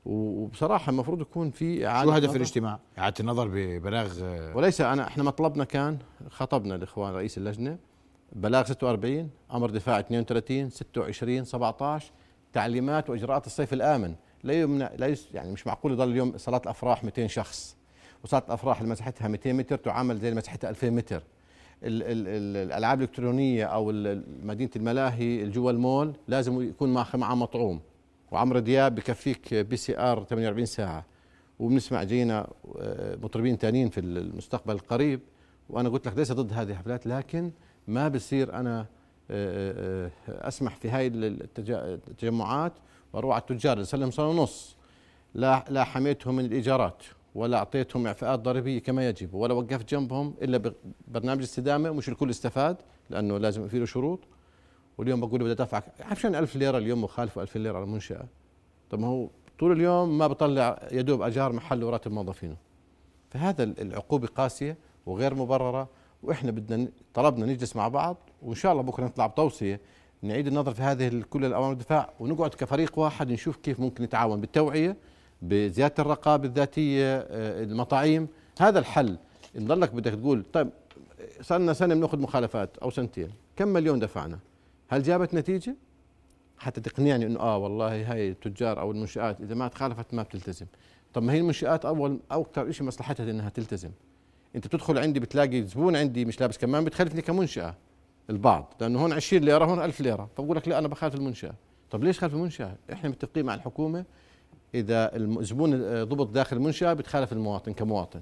وبصراحة 0.04 0.90
المفروض 0.90 1.20
يكون 1.20 1.50
في 1.50 1.86
إعادة 1.86 2.10
شو 2.10 2.16
هدف 2.16 2.36
الاجتماع؟ 2.36 2.78
إعادة 2.98 3.14
النظر 3.20 3.48
ببلاغ 3.48 4.24
وليس 4.56 4.80
أنا 4.80 5.06
إحنا 5.06 5.22
مطلبنا 5.22 5.64
كان 5.64 5.98
خطبنا 6.30 6.74
الاخوان 6.74 7.12
رئيس 7.14 7.38
اللجنة 7.38 7.78
بلاغ 8.32 8.64
46 8.64 9.30
أمر 9.52 9.70
دفاع 9.70 9.98
32 10.00 10.70
26 10.70 11.44
17 11.44 12.10
تعليمات 12.52 13.10
وإجراءات 13.10 13.46
الصيف 13.46 13.72
الآمن. 13.72 14.14
لا 14.44 14.52
يمنع 14.54 14.90
لا 14.96 15.16
يعني 15.34 15.52
مش 15.52 15.66
معقول 15.66 15.92
يضل 15.92 16.10
اليوم 16.10 16.32
صلاة 16.36 16.60
الأفراح 16.64 17.04
200 17.04 17.26
شخص. 17.26 17.76
وصلاة 18.24 18.42
الأفراح 18.46 18.80
اللي 18.80 18.92
مساحتها 18.92 19.28
200 19.28 19.52
متر 19.52 19.76
تعامل 19.76 20.18
زي 20.18 20.34
مساحتها 20.34 20.70
2000 20.70 20.90
متر. 20.90 21.22
ال 21.82 22.02
ال 22.02 22.28
ال 22.28 22.56
الألعاب 22.68 22.98
الإلكترونية 22.98 23.64
أو 23.64 23.92
مدينة 24.42 24.70
الملاهي 24.76 25.48
جوا 25.48 25.70
المول 25.70 26.12
لازم 26.28 26.62
يكون 26.62 26.92
معها 26.94 27.34
مطعوم. 27.34 27.80
وعمرو 28.32 28.58
دياب 28.58 28.94
بكفيك 28.94 29.54
PCR 29.54 30.24
48 30.24 30.66
ساعة. 30.66 31.04
وبنسمع 31.58 32.02
جينا 32.02 32.48
آه، 32.78 33.16
مطربين 33.16 33.56
ثانيين 33.56 33.88
في 33.88 34.00
المستقبل 34.00 34.74
القريب. 34.74 35.20
وأنا 35.70 35.88
قلت 35.88 36.08
لك 36.08 36.16
ليس 36.16 36.32
ضد 36.32 36.52
هذه 36.52 36.70
الحفلات 36.70 37.06
لكن 37.06 37.50
ما 37.88 38.08
بصير 38.08 38.54
أنا 38.54 38.86
آه، 39.30 40.06
آه، 40.30 40.48
أسمح 40.48 40.76
في 40.76 40.90
هاي 40.90 41.06
التجمعات 41.06 42.72
وأروح 43.12 43.34
على 43.34 43.40
التجار 43.40 43.72
اللي 43.72 43.84
سنه 43.84 44.28
ونص 44.28 44.76
لا 45.34 45.64
لا 45.68 45.84
حميتهم 45.84 46.36
من 46.36 46.44
الإيجارات 46.44 47.02
ولا 47.34 47.56
أعطيتهم 47.56 48.06
إعفاءات 48.06 48.40
ضريبية 48.40 48.78
كما 48.78 49.08
يجب 49.08 49.34
ولا 49.34 49.54
وقفت 49.54 49.90
جنبهم 49.94 50.34
إلا 50.42 50.72
ببرنامج 51.08 51.38
الاستدامة 51.38 51.90
مش 51.90 52.08
الكل 52.08 52.30
استفاد 52.30 52.76
لأنه 53.10 53.38
لازم 53.38 53.68
في 53.68 53.78
له 53.78 53.86
شروط. 53.86 54.20
واليوم 54.98 55.20
بقول 55.20 55.40
بدي 55.42 55.52
ادفع 55.52 55.82
عشان 56.00 56.34
1000 56.34 56.56
ليرة 56.56 56.78
اليوم 56.78 57.04
مخالفة 57.04 57.42
2000 57.42 57.58
ليرة 57.58 57.76
على 57.76 57.84
المنشأة؟ 57.84 58.24
طب 58.90 58.98
ما 58.98 59.06
هو 59.06 59.28
طول 59.58 59.72
اليوم 59.72 60.18
ما 60.18 60.26
بطلع 60.26 60.88
يدوب 60.92 61.22
أجار 61.22 61.52
محل 61.52 61.84
وراتب 61.84 62.12
موظفينه. 62.12 62.56
فهذا 63.30 63.62
العقوبة 63.62 64.26
قاسية 64.26 64.76
وغير 65.06 65.34
مبررة 65.34 65.88
وإحنا 66.22 66.50
بدنا 66.50 66.88
طلبنا 67.14 67.46
نجلس 67.46 67.76
مع 67.76 67.88
بعض 67.88 68.16
وإن 68.42 68.54
شاء 68.54 68.72
الله 68.72 68.82
بكرة 68.82 69.04
نطلع 69.04 69.26
بتوصية 69.26 69.80
نعيد 70.22 70.46
النظر 70.46 70.74
في 70.74 70.82
هذه 70.82 71.22
كل 71.30 71.44
الأوامر 71.44 71.72
الدفاع 71.72 72.10
ونقعد 72.20 72.50
كفريق 72.54 72.98
واحد 72.98 73.32
نشوف 73.32 73.56
كيف 73.56 73.80
ممكن 73.80 74.04
نتعاون 74.04 74.40
بالتوعية 74.40 74.96
بزيادة 75.42 75.94
الرقابة 75.98 76.44
الذاتية 76.48 77.16
آه، 77.16 77.62
المطاعيم. 77.62 78.28
هذا 78.60 78.78
الحل. 78.78 79.18
إن 79.58 79.66
ضلك 79.66 79.94
بدك 79.94 80.12
تقول 80.12 80.44
طيب 80.52 80.70
صار 81.40 81.58
لنا 81.58 81.72
سنة 81.72 81.94
بنأخذ 81.94 82.18
مخالفات 82.18 82.78
أو 82.78 82.90
سنتين 82.90 83.30
كم 83.56 83.68
مليون 83.68 83.98
دفعنا؟ 83.98 84.38
هل 84.92 85.02
جابت 85.02 85.34
نتيجة؟ 85.34 85.76
حتى 86.58 86.80
تقنعني 86.80 87.26
إنه 87.26 87.40
آه 87.40 87.56
والله 87.56 88.12
هاي 88.12 88.30
التجار 88.30 88.80
أو 88.80 88.90
المنشآت 88.90 89.40
إذا 89.40 89.54
ما 89.54 89.68
تخالفت 89.68 90.14
ما 90.14 90.22
بتلتزم. 90.22 90.66
طب 91.14 91.22
ما 91.22 91.32
هي 91.32 91.38
المنشآت 91.38 91.84
اول 91.84 92.20
أو 92.32 92.42
أكثر 92.42 92.70
شيء 92.70 92.86
مصلحتها 92.86 93.30
إنها 93.30 93.48
تلتزم. 93.48 93.90
أنت 94.56 94.66
بتدخل 94.66 94.98
عندي 94.98 95.20
بتلاقي 95.20 95.62
زبون 95.62 95.96
عندي 95.96 96.24
مش 96.24 96.40
لابس 96.40 96.58
كمان 96.58 96.84
بتخالفني 96.84 97.22
كمنشأة. 97.22 97.74
البعض 98.30 98.74
لأنه 98.80 99.02
هون 99.02 99.12
20 99.12 99.42
ليرة 99.42 99.64
هون 99.64 99.84
1000 99.84 100.00
ليرة. 100.00 100.28
فبقول 100.36 100.56
لك 100.56 100.68
لا 100.68 100.78
أنا 100.78 100.88
بخالف 100.88 101.14
المنشأة. 101.14 101.54
طب 101.90 102.04
ليش 102.04 102.18
خالف 102.18 102.34
المنشأة؟ 102.34 102.76
إحنا 102.92 103.10
متفقين 103.10 103.46
مع 103.46 103.54
الحكومة 103.54 104.04
إذا 104.74 105.16
الزبون 105.16 106.04
ضبط 106.04 106.28
داخل 106.30 106.56
المنشأة 106.56 106.92
بتخالف 106.92 107.32
المواطن 107.32 107.72
كمواطن. 107.72 108.20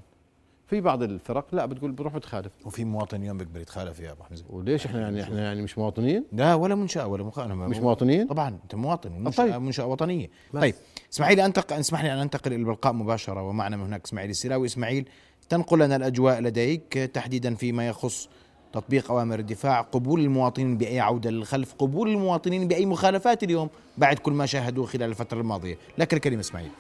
في 0.71 0.81
بعض 0.81 1.03
الفرق 1.03 1.47
لا 1.53 1.67
بتقول 1.67 1.93
بروح 1.93 2.15
بتخالف 2.15 2.53
وفي 2.65 2.85
مواطن 2.85 3.17
اليوم 3.23 3.39
بيقدر 3.39 3.61
يتخالف 3.61 4.01
يا 4.01 4.13
أبو 4.13 4.23
حمزه 4.23 4.45
وليش 4.51 4.87
إحنا 4.87 5.01
يعني 5.01 5.23
إحنا 5.23 5.43
يعني 5.43 5.63
مش 5.63 5.79
مواطنين؟ 5.79 6.25
لا 6.33 6.55
ولا 6.55 6.75
منشأة 6.75 7.07
ولا 7.07 7.25
مخالفه 7.25 7.55
مش 7.55 7.77
مواطنين؟ 7.77 8.27
طبعا 8.27 8.49
أنت 8.49 8.75
مواطن 8.75 9.13
منشاه 9.13 9.45
طيب. 9.45 9.63
منشأة 9.63 9.87
وطنية 9.87 10.31
بس. 10.55 10.61
طيب 10.61 10.75
إسماعيل 11.13 11.41
أنتقل 11.41 11.77
اسمح 11.77 12.03
لي 12.03 12.13
أن 12.13 12.19
أنتقل 12.19 12.53
إلى 12.53 12.61
البلقاء 12.61 12.93
مباشرة 12.93 13.43
ومعنا 13.43 13.77
من 13.77 13.83
هناك 13.85 14.05
إسماعيل 14.05 14.31
السلاوي 14.31 14.67
إسماعيل 14.67 15.09
تنقل 15.49 15.79
لنا 15.79 15.97
الأجواء 15.97 16.41
لديك 16.41 16.93
تحديدا 16.93 17.55
فيما 17.55 17.89
يخص 17.89 18.29
تطبيق 18.73 19.11
أوامر 19.11 19.39
الدفاع 19.39 19.81
قبول 19.81 20.21
المواطنين 20.21 20.79
بأي 20.79 21.01
عودة 21.01 21.31
للخلف 21.31 21.75
قبول 21.75 22.09
المواطنين 22.09 22.69
بأي 22.69 22.87
مخالفات 22.87 23.43
اليوم 23.43 23.69
بعد 23.99 24.19
كل 24.19 24.33
ما 24.33 24.47
شاهدوه 24.47 24.87
خلال 24.87 25.11
الفترة 25.11 25.41
الماضية 25.41 25.79
لك 25.99 26.15
الكلمة 26.15 26.41
إسماعيل 26.41 26.71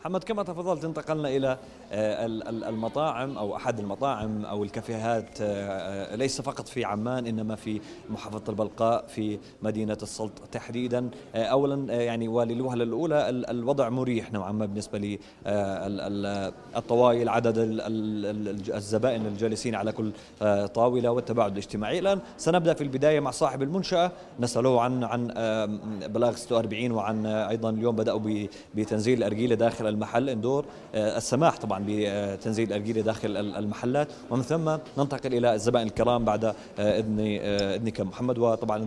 محمد 0.00 0.24
كما 0.24 0.42
تفضلت 0.42 0.84
انتقلنا 0.84 1.28
إلى 1.28 1.58
آه، 1.92 2.26
المطاعم 2.46 3.38
أو 3.38 3.56
أحد 3.56 3.78
المطاعم 3.78 4.44
أو 4.44 4.64
الكافيهات 4.64 5.28
آه، 5.40 6.16
ليس 6.16 6.40
فقط 6.40 6.68
في 6.68 6.84
عمان 6.84 7.26
إنما 7.26 7.54
في 7.54 7.80
محافظة 8.10 8.42
البلقاء 8.48 9.06
في 9.06 9.38
مدينة 9.62 9.98
السلط 10.02 10.32
تحديدا. 10.52 11.10
آه، 11.34 11.44
اولا 11.44 11.94
يعني 11.94 12.28
وللوهلة 12.28 12.84
الأولى 12.84 13.28
الوضع 13.28 13.88
مريح 13.88 14.32
نوعا 14.32 14.52
ما 14.52 14.66
بالنسبة 14.66 15.18
للطوائل 15.46 17.28
عدد 17.28 17.54
الزبائن 18.74 19.26
الجالسين 19.26 19.74
على 19.74 19.92
كل 19.92 20.12
طاولة 20.74 21.10
والتباعد 21.10 21.52
الاجتماعي. 21.52 21.98
الآن 21.98 22.20
سنبدأ 22.36 22.74
في 22.74 22.84
البداية 22.84 23.20
مع 23.20 23.30
صاحب 23.30 23.62
المنشأة. 23.62 24.12
نساله 24.40 24.80
عن 24.80 25.04
عن 25.04 25.26
بلاغ 26.06 26.36
46 26.36 26.92
وعن 26.92 27.26
أيضا 27.26 27.70
اليوم 27.70 27.96
بدأوا 27.96 28.46
بتنزيل 28.74 29.18
الأرجيلة 29.18 29.54
داخل 29.54 29.89
المحل 29.90 30.28
اندور 30.28 30.64
آه، 30.94 31.16
السماح 31.16 31.56
طبعا 31.56 31.84
بتنزيل 31.88 32.68
الارجيله 32.68 33.00
داخل 33.00 33.36
المحلات. 33.36 34.08
ومن 34.30 34.42
ثم 34.42 34.76
ننتقل 34.98 35.34
إلى 35.34 35.54
الزبائن 35.54 35.86
الكرام 35.86 36.24
بعد 36.24 36.44
آه، 36.44 36.54
إذن 36.78 37.38
آه، 37.40 37.76
إذنك 37.76 38.00
محمد. 38.00 38.38
وطبعا 38.38 38.78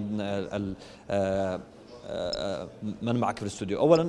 من 3.02 3.16
معك 3.20 3.38
في 3.38 3.42
الاستوديو. 3.42 3.80
اولا 3.80 4.02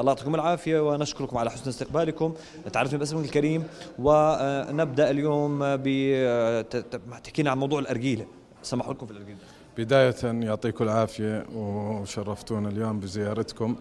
الله 0.00 0.12
يعطيكم 0.12 0.34
العافية 0.34 0.88
ونشكركم 0.88 1.38
على 1.38 1.50
حسن 1.50 1.68
استقبالكم. 1.68 2.34
تعرفني 2.72 2.98
باسمك 2.98 3.24
الكريم. 3.24 3.64
ونبدا 3.98 5.10
اليوم 5.10 5.58
بتحكينا 5.62 7.50
عن 7.50 7.58
موضوع 7.58 7.78
الارجيله 7.78 8.26
سمحوا 8.62 8.94
لكم 8.94 9.06
في 9.06 9.12
الارجيله 9.12 9.38
بداية 9.78 10.44
يعطيكم 10.46 10.84
العافية 10.84 11.46
وشرفتونا 11.54 12.68
اليوم 12.68 13.00
بزيارتكم. 13.00 13.76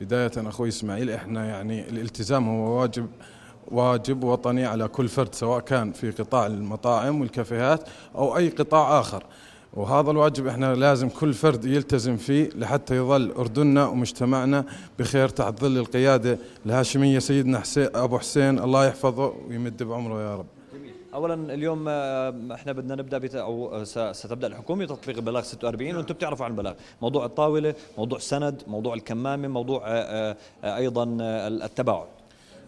بداية 0.00 0.30
أخوي 0.36 0.68
إسماعيل 0.68 1.10
إحنا 1.10 1.44
يعني 1.46 1.88
الالتزام 1.88 2.48
هو 2.48 2.80
واجب 2.80 3.06
واجب 3.68 4.24
وطني 4.24 4.66
على 4.66 4.88
كل 4.88 5.08
فرد 5.08 5.34
سواء 5.34 5.60
كان 5.60 5.92
في 5.92 6.10
قطاع 6.10 6.46
المطاعم 6.46 7.20
والكافيهات 7.20 7.88
أو 8.14 8.36
أي 8.36 8.48
قطاع 8.48 9.00
آخر 9.00 9.24
وهذا 9.74 10.10
الواجب 10.10 10.46
إحنا 10.46 10.74
لازم 10.74 11.08
كل 11.08 11.34
فرد 11.34 11.64
يلتزم 11.64 12.16
فيه 12.16 12.50
لحتى 12.56 12.96
يظل 12.96 13.30
أردننا 13.30 13.86
ومجتمعنا 13.86 14.64
بخير 14.98 15.28
تحت 15.28 15.60
ظل 15.60 15.78
القيادة 15.78 16.38
الهاشمية 16.66 17.18
سيدنا 17.18 17.60
حسين 17.60 17.88
أبو 17.94 18.18
حسين 18.18 18.58
الله 18.58 18.86
يحفظه 18.86 19.34
ويمد 19.48 19.82
بعمره 19.82 20.22
يا 20.22 20.36
رب. 20.36 20.46
اولا 21.18 21.54
اليوم 21.54 21.84
آه، 21.88 22.34
إحنا 22.54 22.72
بدنا 22.72 22.94
نبدأ 22.94 23.18
بت... 23.18 23.34
أو 23.34 23.74
آه، 23.96 24.12
ستبدأ 24.12 24.46
الحكومة 24.46 24.84
تطبيق 24.84 25.16
البلاغ 25.16 25.42
46 25.42 25.96
وأنتم 25.96 26.14
بتعرفوا 26.14 26.44
عن 26.44 26.50
البلاغ. 26.50 26.74
موضوع 27.02 27.24
الطاولة 27.24 27.74
موضوع 27.98 28.18
السند 28.18 28.62
موضوع 28.66 28.94
الكمامة 28.94 29.48
موضوع 29.48 29.82
آه، 29.86 30.36
أيضا 30.64 31.04
التباعد. 31.48 32.06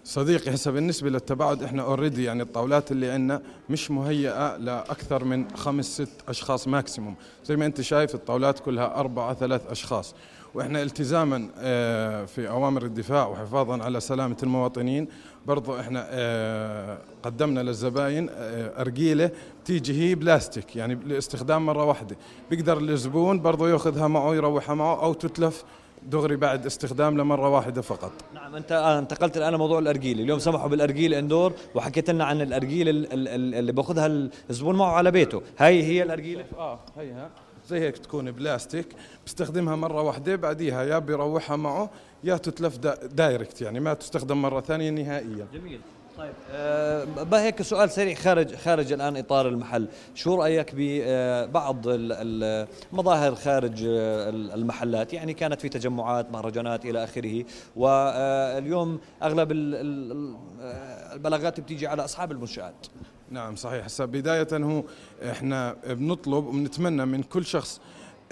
صديقي 0.04 0.54
هسه 0.54 0.70
بالنسبة 0.70 1.10
للتباعد 1.10 1.62
إحنا 1.62 1.82
already 1.82 2.24
يعني 2.24 2.42
الطاولات 2.42 2.92
اللي 2.92 3.10
عندنا 3.10 3.42
مش 3.70 3.90
مهيئة 3.90 4.56
لأكثر 4.56 5.24
من 5.24 5.50
خمس 5.56 5.84
ست 6.02 6.24
أشخاص 6.28 6.68
maximum 6.68 7.14
زي 7.44 7.56
ما 7.56 7.66
أنت 7.66 7.80
شايف 7.80 8.14
الطاولات 8.14 8.58
كلها 8.58 8.94
أربعة 9.00 9.34
ثلاث 9.34 9.70
أشخاص. 9.70 10.14
وإحنا 10.54 10.82
التزاما 10.82 11.48
آه، 11.58 12.24
في 12.24 12.48
أوامر 12.48 12.82
الدفاع 12.84 13.26
وحفاظا 13.28 13.82
على 13.84 14.00
سلامة 14.00 14.36
المواطنين. 14.42 15.08
برضو 15.46 15.80
إحنا 15.80 16.06
آه، 16.10 16.98
قدمنا 17.22 17.60
للزباين 17.60 18.28
آه، 18.30 18.80
أرجيلة 18.80 19.30
تيجي 19.64 20.02
هي 20.10 20.14
بلاستيك 20.14 20.76
يعني 20.76 20.94
لاستخدام 20.94 21.66
مرة 21.66 21.84
واحدة. 21.84 22.16
بيقدر 22.50 22.78
الزبون 22.78 23.40
برضو 23.40 23.66
يأخذها 23.66 24.08
معه 24.08 24.34
يروحها 24.34 24.74
معه 24.74 25.02
أو 25.02 25.12
تتلف 25.12 25.64
دغري 26.02 26.36
بعد 26.36 26.66
استخدام 26.66 27.18
لمره 27.18 27.48
واحدة 27.48 27.82
فقط. 27.82 28.12
نعم 28.34 28.56
أنت 28.56 28.72
انتقلت 28.72 29.36
الآن 29.36 29.52
لموضوع 29.52 29.78
الارجيل 29.78 30.20
اليوم 30.20 30.38
سمحوا 30.38 30.68
بالارجيل 30.68 31.14
إندور 31.14 31.52
وحكيت 31.74 32.10
لنا 32.10 32.24
عن 32.24 32.40
الارجيل 32.40 32.88
ال- 32.88 33.12
ال- 33.12 33.28
ال- 33.28 33.54
اللي 33.54 33.72
باخذها 33.72 34.06
الزبون 34.50 34.76
معه 34.76 34.92
على 34.92 35.10
بيته. 35.10 35.42
هاي 35.58 35.82
هي 35.82 36.02
الأرجيلة؟ 36.02 36.44
آه 36.58 36.78
هيها. 36.98 37.30
زي 37.70 37.80
هيك 37.80 37.98
تكون 37.98 38.30
بلاستيك 38.30 38.86
بستخدمها 39.26 39.76
مرة 39.76 40.02
واحدة 40.02 40.36
بعديها 40.36 40.82
يا 40.82 40.98
بيروحها 40.98 41.56
معه 41.56 41.90
يا 42.24 42.36
تتلف 42.36 42.76
دا 42.76 43.06
دايركت 43.06 43.60
يعني 43.62 43.80
ما 43.80 43.94
تستخدم 43.94 44.42
مرة 44.42 44.60
ثانية 44.60 44.90
نهائيا. 44.90 45.46
جميل. 45.54 45.80
طيب 46.18 46.32
آه 46.50 47.04
بقى 47.04 47.42
هيك 47.42 47.62
سؤال 47.62 47.90
سريع 47.90 48.14
خارج 48.14 48.54
خارج 48.54 48.92
الآن 48.92 49.16
إطار 49.16 49.48
المحل. 49.48 49.88
شو 50.14 50.34
رأيك 50.34 50.70
ببعض 50.76 51.76
المظاهر 51.86 53.34
خارج 53.34 53.84
آه، 53.88 54.28
المحلات؟ 54.30 55.12
يعني 55.12 55.34
كانت 55.34 55.60
في 55.60 55.68
تجمعات 55.68 56.30
مهرجانات 56.32 56.84
إلى 56.84 57.04
آخره 57.04 57.44
واليوم 57.76 59.00
أغلب 59.22 59.52
ال- 59.52 59.74
ال- 59.74 60.12
ال- 60.12 60.36
آه، 60.62 61.12
البلاغات 61.14 61.60
بتيجي 61.60 61.86
على 61.86 62.04
أصحاب 62.04 62.32
المنشآت. 62.32 62.86
نعم 63.30 63.56
صحيح. 63.56 63.84
هسا 63.84 64.04
بداية 64.04 64.48
هو 64.52 64.82
إحنا 65.30 65.76
بنطلب 65.86 66.44
وبنتمنى 66.46 67.04
من 67.06 67.22
كل 67.22 67.44
شخص 67.44 67.80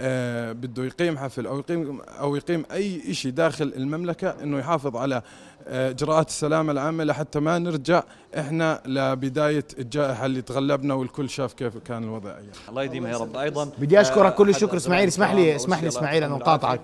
آه 0.00 0.52
بده 0.52 0.84
يقيم 0.84 1.18
حفل 1.18 1.46
أو 1.46 1.58
يقيم 1.58 2.00
أو 2.00 2.36
يقيم 2.36 2.64
أي 2.72 3.14
شيء 3.14 3.32
داخل 3.32 3.72
المملكة 3.76 4.34
إنه 4.42 4.58
يحافظ 4.58 4.96
على 4.96 5.22
آه، 5.70 5.90
إجراءات 5.90 6.28
السلامة 6.28 6.72
العامة 6.72 7.04
لحتى 7.04 7.40
ما 7.40 7.58
نرجع 7.58 8.02
إحنا 8.38 8.82
لبداية 8.86 9.64
الجائحة 9.78 10.26
اللي 10.26 10.42
تغلبنا 10.42 10.94
والكل 10.94 11.30
شاف 11.30 11.52
كيف 11.52 11.78
كان 11.78 12.04
الوضع. 12.04 12.30
أيام. 12.30 12.50
الله 12.68 12.82
يديمها 12.82 13.10
يا 13.10 13.16
رب. 13.16 13.36
أيضا 13.36 13.70
بدي 13.78 14.00
أشكرك 14.00 14.34
كل 14.34 14.46
آه، 14.46 14.50
الشكر. 14.50 14.68
أحد 14.68 14.76
إسماعيل 14.76 15.08
اسمح 15.08 15.32
لي 15.34 15.56
اسمح 15.56 15.82
لي 15.82 15.88
إسماعيل 15.88 16.24
ان 16.24 16.32
اقاطعك 16.32 16.80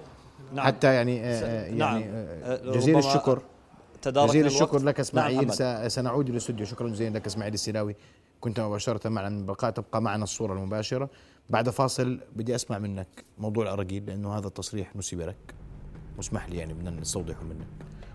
نعم. 0.54 0.66
حتى 0.66 0.94
يعني 0.94 1.25
آه، 1.25 1.71
نعم. 1.71 2.00
يعني 2.00 2.04
آه، 2.04 2.54
آه، 2.54 2.73
جزيل 2.75 2.99
الشكر. 2.99 3.42
تداركنا 4.04 4.32
جزيل. 4.32 4.46
الشكر 4.46 4.78
لك 4.78 4.84
نعم، 4.84 5.00
اسماعيل. 5.00 5.52
س- 5.52 5.94
سنعود 5.94 6.25
إلى 6.25 6.32
الاستوديو 6.32 6.66
شكرا 6.66 6.88
جزيلا 6.88 7.18
لك 7.18 7.26
إسماعيل 7.26 7.54
السلاوي 7.54 7.96
كنت 8.40 8.61
مباشرة 8.61 9.08
معنا 9.08 9.28
من 9.28 9.46
بقاء 9.46 9.70
تبقى 9.70 10.02
معنا 10.02 10.25
الصورة 10.25 10.52
المباشرة. 10.52 11.11
بعد 11.50 11.70
فاصل 11.70 12.20
بدي 12.37 12.54
أسمع 12.54 12.78
منك 12.78 13.25
موضوع 13.38 13.64
الاراجيل 13.64 14.06
لأنه 14.06 14.38
هذا 14.38 14.46
التصريح 14.46 14.96
نسب 14.96 15.20
لك. 15.20 15.54
واسمح 16.16 16.49
لي 16.49 16.56
يعني 16.56 16.75
بدنا 16.75 16.90
نستوضحه 16.90 17.42
منك. 17.42 17.66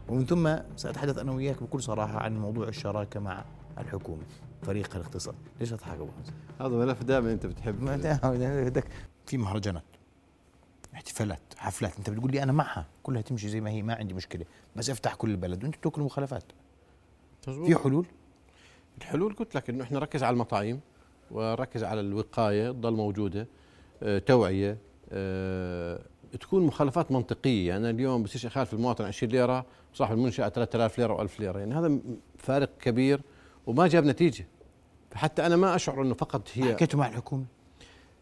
ومن 0.10 0.25
ثم 0.25 0.55
سأتحدث 0.75 1.17
أنا 1.17 1.31
وياك 1.31 1.63
بكل 1.63 1.81
صراحة 1.84 2.19
عن 2.19 2.38
موضوع 2.38 2.67
الشراكة 2.67 3.19
مع 3.19 3.46
الحكومة 3.77 4.22
فريق 4.62 4.96
الاقتصاد. 4.96 5.36
ليش 5.60 5.69
تضحك 5.69 5.93
ابو 6.00 6.08
حمزه؟ 6.17 6.34
هذا 6.62 6.86
ملف 6.86 7.03
دائما 7.03 7.31
أنت 7.34 7.46
بتحب 7.46 7.75
بدك 8.43 8.86
في 9.25 9.38
مهرجانات. 9.38 9.84
احتفالات 10.93 11.39
حفلات. 11.58 11.98
انت 11.98 12.10
بتقول 12.10 12.31
لي 12.31 12.43
أنا 12.43 12.51
معها. 12.51 12.86
كلها 13.03 13.22
تمشي 13.22 13.50
زي 13.50 13.62
ما 13.62 13.69
هي 13.69 13.81
ما 13.81 13.96
عندي 13.96 14.13
مشكلة. 14.13 14.46
بس 14.75 14.89
أفتح 14.89 15.15
كل 15.15 15.29
البلد. 15.29 15.63
وأنت 15.63 15.75
بتاكل 15.77 16.01
مخالفات. 16.01 16.43
في 17.41 17.75
حلول؟ 17.84 18.05
الحلول 18.98 19.34
قلت 19.34 19.55
لك 19.55 19.69
إنه 19.69 19.84
إحنا 19.84 20.00
نركز 20.00 20.24
على 20.24 20.34
المطاعم 20.34 20.79
ونركز 21.31 21.84
على 21.84 22.01
الوقاية 22.01 22.72
تضل 22.72 22.93
موجودة 22.93 23.48
آه، 24.03 24.19
توعية 24.19 24.77
آه، 25.12 26.01
تكون 26.39 26.65
مخالفات 26.65 27.12
منطقية. 27.12 27.67
يعني 27.67 27.89
اليوم 27.89 28.24
بصير 28.24 28.46
يخالف 28.46 28.74
المواطن 28.74 29.05
20 29.05 29.31
ليرة 29.31 29.65
وصاحب 29.93 30.15
المنشأة 30.17 30.50
3000 30.50 31.00
ليرة 31.00 31.17
و1000 31.27 31.39
ليرة. 31.39 31.60
يعني 31.60 31.75
هذا 31.75 32.00
فارق 32.38 32.77
كبير 32.81 33.22
وما 33.67 33.88
جاب 33.88 34.05
نتيجة. 34.05 34.46
فحتى 35.12 35.46
أنا 35.46 35.55
ما 35.55 35.75
أشعر 35.75 36.01
إنه 36.01 36.13
فقط 36.13 36.48
هي 36.53 36.74
حكيتوا 36.74 37.00
مع 37.00 37.08
الحكومة؟ 37.08 37.46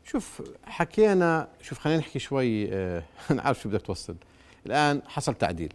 شوف 0.08 0.42
حكينا 0.66 1.48
شوف 1.62 1.80
خلينا 1.80 2.00
نحكي 2.00 2.20
شوي 2.20 2.74
آه، 2.74 3.04
أنا 3.32 3.42
عارف 3.42 3.62
شو 3.62 3.70
بدك 3.70 3.82
توصل. 3.82 4.16
الآن 4.66 5.02
حصل 5.08 5.34
تعديل. 5.34 5.74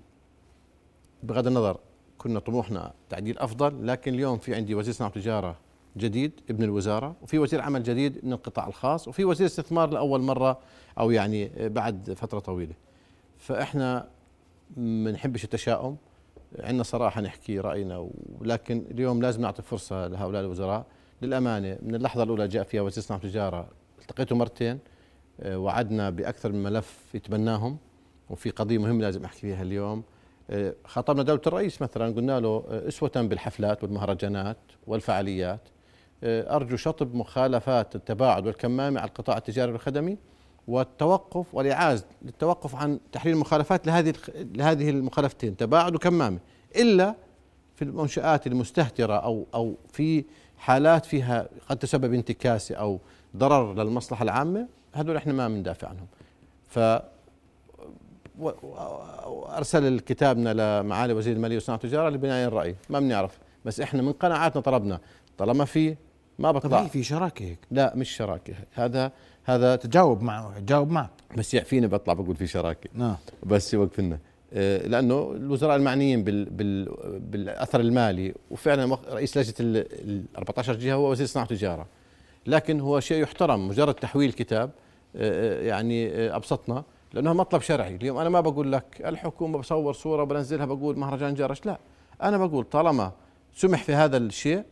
بغض 1.23 1.47
النظر 1.47 1.79
كنا 2.18 2.38
طموحنا 2.40 2.92
تعديل 3.11 3.38
أفضل 3.38 3.87
لكن 3.87 4.14
اليوم 4.14 4.38
في 4.38 4.55
عندي 4.55 4.75
وزير 4.75 4.95
صناعة 4.95 5.11
وتجارة 5.11 5.57
جديد 5.97 6.33
ابن 6.51 6.64
الوزارة 6.64 7.16
وفي 7.23 7.38
وزير 7.38 7.61
عمل 7.61 7.83
جديد 7.83 8.25
من 8.25 8.33
القطاع 8.33 8.66
الخاص 8.68 9.09
وفي 9.09 9.25
وزير 9.25 9.47
استثمار 9.47 9.90
لأول 9.90 10.21
مرة 10.21 10.61
أو 10.99 11.11
يعني 11.11 11.51
آه، 11.57 11.68
بعد 11.68 12.12
فترة 12.16 12.38
طويلة. 12.38 12.75
فإحنا 13.38 14.09
ما 14.77 15.11
نحبش 15.11 15.45
التشاؤم. 15.45 15.97
عندنا 16.59 16.83
صراحة 16.83 17.21
نحكي 17.21 17.61
رأينا 17.61 18.09
ولكن 18.40 18.85
اليوم 18.90 19.23
لازم 19.23 19.40
نعطي 19.40 19.62
فرصة 19.62 20.07
لهؤلاء 20.07 20.42
الوزراء. 20.42 20.87
للأمانة 21.23 21.79
من 21.83 21.95
اللحظة 21.95 22.23
الأولى 22.23 22.49
جاء 22.49 22.64
فيها 22.64 22.83
وزير 22.83 23.05
صناعة 23.05 23.21
وتجارة 23.25 23.68
التقيته 24.03 24.37
مرتين 24.37 24.79
آه، 25.41 25.59
وعدنا 25.59 26.11
بأكثر 26.11 26.53
من 26.53 26.62
ملف 26.62 27.15
يتبناهم 27.15 27.79
وفي 28.31 28.51
قضية 28.51 28.79
مهمة 28.79 29.01
لازم 29.01 29.25
أحكي 29.25 29.41
فيها 29.41 29.62
اليوم. 29.62 30.03
آه، 30.51 30.75
خاطبنا 30.85 31.23
دولة 31.23 31.41
الرئيس 31.47 31.83
مثلا 31.83 32.15
قلنا 32.15 32.41
له 32.41 32.65
آه، 32.69 32.88
أسوة 32.88 33.11
بالحفلات 33.17 33.83
والمهرجانات 33.83 34.59
والفعاليات. 34.87 35.61
أرجو 36.25 36.77
شطب 36.77 37.15
مخالفات 37.15 37.97
التباعد 37.97 38.47
والكمامة 38.47 39.01
على 39.01 39.09
القطاع 39.09 39.37
التجاري 39.37 39.73
والخدمي 39.73 40.19
والتوقف 40.69 41.55
والإعاز 41.55 42.05
للتوقف 42.23 42.75
عن 42.75 43.01
تحليل 43.12 43.35
المخالفات 43.35 43.87
لهذه 43.87 44.15
لهذه 44.35 44.91
المخالفتين 44.91 45.57
تباعد 45.57 45.95
وكمامة. 45.95 46.38
إلا 46.77 47.15
في 47.77 47.83
المنشآت 47.83 48.47
المستهترة 48.47 49.15
أو 49.15 49.47
أو 49.55 49.77
في 49.93 50.25
حالات 50.57 51.07
فيها 51.07 51.49
قد 51.69 51.77
تسبب 51.77 52.15
انتكاسة 52.15 52.75
أو 52.75 53.01
ضرر 53.37 53.75
للمصلحة 53.83 54.23
العامة 54.23 54.66
هذول 54.92 55.16
إحنا 55.16 55.33
ما 55.33 55.49
بندافع 55.49 55.88
عنهم. 55.88 56.07
ف 56.68 56.79
وارسل 59.27 60.01
كتابنا 60.01 60.81
لمعالي 60.83 61.12
وزير 61.12 61.37
المالية 61.37 61.55
والصناعه 61.55 61.81
والتجاره 61.83 62.09
لبناء 62.09 62.49
الرأي. 62.49 62.77
ما 62.90 63.01
بنعرف. 63.01 63.38
بس 63.64 63.81
إحنا 63.81 64.03
من 64.03 64.12
قناعاتنا 64.12 64.62
طلبنا 64.62 65.01
طالما 65.38 65.64
في 65.64 65.97
ما 66.38 66.53
بطلع 66.53 66.85
في 66.85 67.03
شراكة 67.03 67.45
هيك. 67.45 67.59
لا 67.71 67.92
مش 67.97 68.11
شراكة. 68.11 68.55
هذا 68.73 69.12
هذا 69.45 69.77
تجاوب 69.77 70.23
معه 70.23 70.59
تجاوب 70.59 70.90
معه 70.90 71.11
بس 71.37 71.55
يعفيني 71.55 71.87
بطلع 71.87 72.14
بقول 72.14 72.37
في 72.37 72.47
شراكة. 72.47 72.90
نعم. 72.95 73.16
بس 73.47 73.75
يوقفنا 73.75 74.18
آه، 74.55 74.87
لأنه 74.87 75.33
الوزراء 75.33 75.77
المعنيين 75.77 76.25
بال 76.25 76.45
بال 76.45 76.88
بالأثر 77.21 77.81
المالي 77.81 78.35
وفعلا 78.51 78.99
رئيس 79.11 79.37
لجنة 79.38 79.55
ال 79.61 79.77
ال 79.77 80.25
14 80.38 80.75
جهة 80.75 80.95
هو 80.95 81.11
وزير 81.11 81.27
صناعة 81.27 81.47
وتجارة. 81.51 81.87
لكن 82.46 82.81
هو 82.81 83.00
شيء 83.00 83.22
يحترم 83.22 83.68
مجرد 83.68 83.94
تحويل 83.94 84.33
كتاب 84.33 84.70
آه، 85.16 85.61
آه، 85.61 85.62
يعني 85.62 86.09
آه، 86.09 86.37
أبسطنا 86.37 86.85
لأنه 87.12 87.33
مطلب 87.33 87.61
شرعي. 87.61 87.96
اليوم 87.96 88.18
أنا 88.18 88.28
ما 88.28 88.40
بقول 88.40 88.72
لك 88.72 89.02
الحكومة 89.05 89.59
بصور 89.59 89.92
صورة 89.92 90.24
بنزلها 90.24 90.66
بقول 90.66 90.98
مهرجان 90.98 91.35
جرش 91.35 91.66
لا. 91.66 91.78
أنا 92.22 92.38
بقول 92.38 92.64
طالما 92.64 93.12
سمح 93.55 93.83
في 93.83 93.94
هذا 93.94 94.16
الشيء 94.16 94.64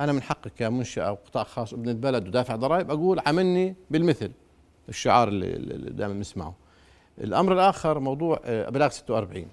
أنا 0.00 0.12
من 0.12 0.22
حقك 0.22 0.52
كمنشاه 0.56 1.02
أو 1.02 1.14
قطاع 1.14 1.44
خاص 1.44 1.72
ابن 1.72 1.88
البلد 1.88 2.28
ودافع 2.28 2.56
ضرائب 2.56 2.90
أقول 2.90 3.20
عاملني 3.26 3.76
بالمثل 3.90 4.30
الشعار 4.88 5.28
اللي, 5.28 5.90
دائما 5.90 6.14
بنسمعه 6.14 6.54
الأمر 7.18 7.52
الآخر 7.52 7.98
موضوع 7.98 8.40
أبلاغ 8.44 8.88
46 8.88 9.46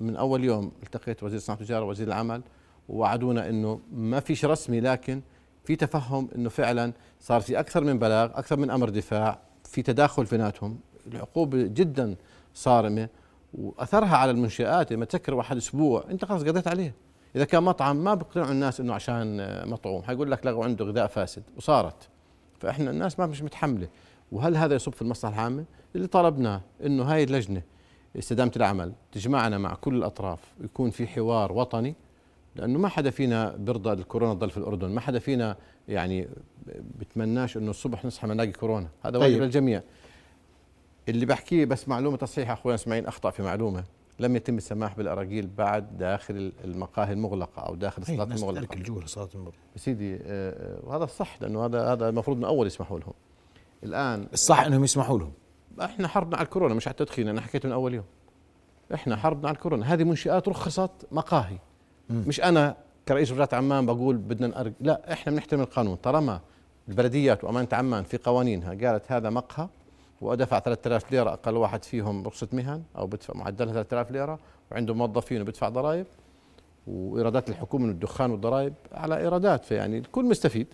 من 0.00 0.16
أول 0.16 0.44
يوم 0.44 0.72
التقيت 0.82 1.22
وزير 1.22 1.36
الصناعه 1.36 1.58
والتجاره 1.58 1.84
ووزير 1.84 2.06
العمل 2.06 2.42
ووعدونا 2.88 3.48
إنه 3.48 3.80
ما 3.92 4.20
فيش 4.20 4.44
رسمي 4.44 4.80
لكن 4.80 5.22
في 5.68 5.76
تفهم 5.76 6.28
إنه 6.34 6.48
فعلا 6.48 6.92
صار 7.20 7.40
في 7.40 7.60
أكثر 7.60 7.84
من 7.84 7.98
بلاغ 7.98 8.30
أكثر 8.38 8.56
من 8.56 8.70
أمر 8.70 8.88
دفاع 8.88 9.38
في 9.64 9.82
تداخل 9.82 10.24
بيناتهم. 10.24 10.78
العقوبة 11.06 11.62
جدا 11.62 12.16
صارمة 12.54 13.08
وأثرها 13.54 14.16
على 14.16 14.30
المنشآت. 14.30 14.92
لما 14.92 15.04
تسكر 15.04 15.34
واحد 15.34 15.56
أسبوع 15.56 16.04
أنت 16.10 16.24
خلاص 16.24 16.42
قضيت 16.42 16.68
عليه. 16.68 16.94
إذا 17.36 17.44
كان 17.44 17.62
مطعم 17.62 17.96
ما 18.04 18.14
بيقنعوا 18.14 18.50
الناس 18.50 18.80
إنه 18.80 18.94
عشان 18.94 19.46
مطعوم 19.70 20.02
حيقول 20.02 20.30
لك 20.30 20.46
لغوا 20.46 20.64
عنده 20.64 20.84
غذاء 20.84 21.06
فاسد 21.06 21.42
وصارت. 21.56 22.08
فإحنا 22.58 22.90
الناس 22.90 23.18
ما 23.18 23.26
مش 23.26 23.42
متحملة. 23.42 23.88
وهل 24.32 24.56
هذا 24.56 24.74
يصب 24.74 24.92
في 24.92 25.02
المصلحة 25.02 25.34
العامة؟ 25.34 25.64
اللي 25.94 26.06
طلبناه 26.06 26.60
إنه 26.86 27.02
هاي 27.02 27.24
اللجنة 27.24 27.62
استدامة 28.18 28.52
العمل 28.56 28.92
تجمعنا 29.12 29.58
مع 29.58 29.74
كل 29.74 29.94
الأطراف 29.94 30.40
ويكون 30.60 30.90
في 30.90 31.06
حوار 31.06 31.52
وطني 31.52 31.94
لأنه 32.56 32.78
ما 32.78 32.88
حدا 32.88 33.10
فينا 33.10 33.56
بيرضى 33.56 33.92
الكورونا 33.92 34.34
تضل 34.34 34.50
في 34.50 34.56
الأردن 34.56 34.88
ما 34.88 35.00
حدا 35.00 35.18
فينا 35.18 35.56
يعني 35.88 36.28
بتمناش 36.98 37.56
إنه 37.56 37.70
الصبح 37.70 38.04
نصحى 38.04 38.26
ما 38.26 38.34
نلاقي 38.34 38.52
كورونا 38.52 38.88
هذا 39.04 39.18
واجب 39.18 39.34
طيب. 39.34 39.42
للجميع. 39.42 39.82
اللي 41.08 41.26
بحكيه 41.26 41.64
بس 41.64 41.88
معلومة 41.88 42.16
تصحيح 42.16 42.50
أخوي 42.50 42.74
إسماعيل 42.74 43.06
أخطأ 43.06 43.30
في 43.30 43.42
معلومة. 43.42 43.84
لم 44.20 44.36
يتم 44.36 44.56
السماح 44.56 44.96
بالأراجيل 44.96 45.46
بعد 45.46 45.98
داخل 45.98 46.52
المقاهي 46.64 47.12
المغلقة 47.12 47.62
أو 47.62 47.74
داخل 47.74 48.02
الصالات 48.02 48.32
المغلقة. 48.32 48.60
ترك 48.60 48.76
الجوع 48.76 49.02
لصلاة 49.02 49.28
المغرب 49.34 49.54
سيدي 49.76 50.14
آه، 50.14 50.18
آه، 50.26 50.80
وهذا 50.82 51.04
الصح 51.04 51.42
لأنه 51.42 51.64
هذا 51.64 51.92
هذا 51.92 52.08
المفروض 52.08 52.36
من 52.36 52.44
أول 52.44 52.66
يسمحوا 52.66 52.98
لهم. 52.98 53.12
الآن 53.84 54.26
الصح 54.32 54.60
إنهم 54.60 54.84
يسمحوا 54.84 55.18
لهم. 55.18 55.32
إحنا 55.80 56.08
حربنا 56.08 56.36
على 56.36 56.44
الكورونا 56.44 56.74
مش 56.74 56.88
على 56.88 56.92
التدخين 56.92 57.28
أنا 57.28 57.40
حكيت 57.40 57.66
من 57.66 57.72
أول 57.72 57.94
يوم. 57.94 58.04
إحنا 58.94 59.16
حربنا 59.16 59.48
على 59.48 59.54
الكورونا. 59.54 59.94
هذه 59.94 60.04
منشآت 60.04 60.48
رخصت 60.48 60.90
مقاهي. 61.12 61.58
مش 62.10 62.40
أنا 62.40 62.76
كرئيس 63.08 63.32
وزارة 63.32 63.54
عمان 63.54 63.86
بقول 63.86 64.16
بدنا 64.16 64.46
نأرق. 64.46 64.72
لا 64.80 65.12
إحنا 65.12 65.32
بنحترم 65.32 65.60
القانون. 65.60 65.96
طالما 65.96 66.40
البلديات 66.88 67.44
وأمانة 67.44 67.68
عمان 67.72 68.04
في 68.04 68.16
قوانينها 68.16 68.68
قالت 68.68 69.12
هذا 69.12 69.30
مقهى 69.30 69.68
ودفع 70.20 70.58
3000 70.58 71.12
ليرة 71.12 71.32
أقل 71.32 71.56
واحد 71.56 71.84
فيهم 71.84 72.26
رخصة 72.26 72.48
مهن 72.52 72.82
أو 72.96 73.06
بدفع 73.06 73.34
معدلها 73.34 73.72
3000 73.72 74.10
ليرة 74.10 74.38
وعنده 74.70 74.94
موظفين 74.94 75.40
وبدفع 75.40 75.68
ضرائب 75.68 76.06
وإيرادات 76.86 77.48
الحكومة 77.48 77.84
من 77.84 77.90
الدخان 77.90 78.30
والضرائب 78.30 78.74
على 78.92 79.18
إيرادات 79.18 79.64
فيعني 79.64 79.98
الكل 79.98 80.24
مستفيد. 80.24 80.66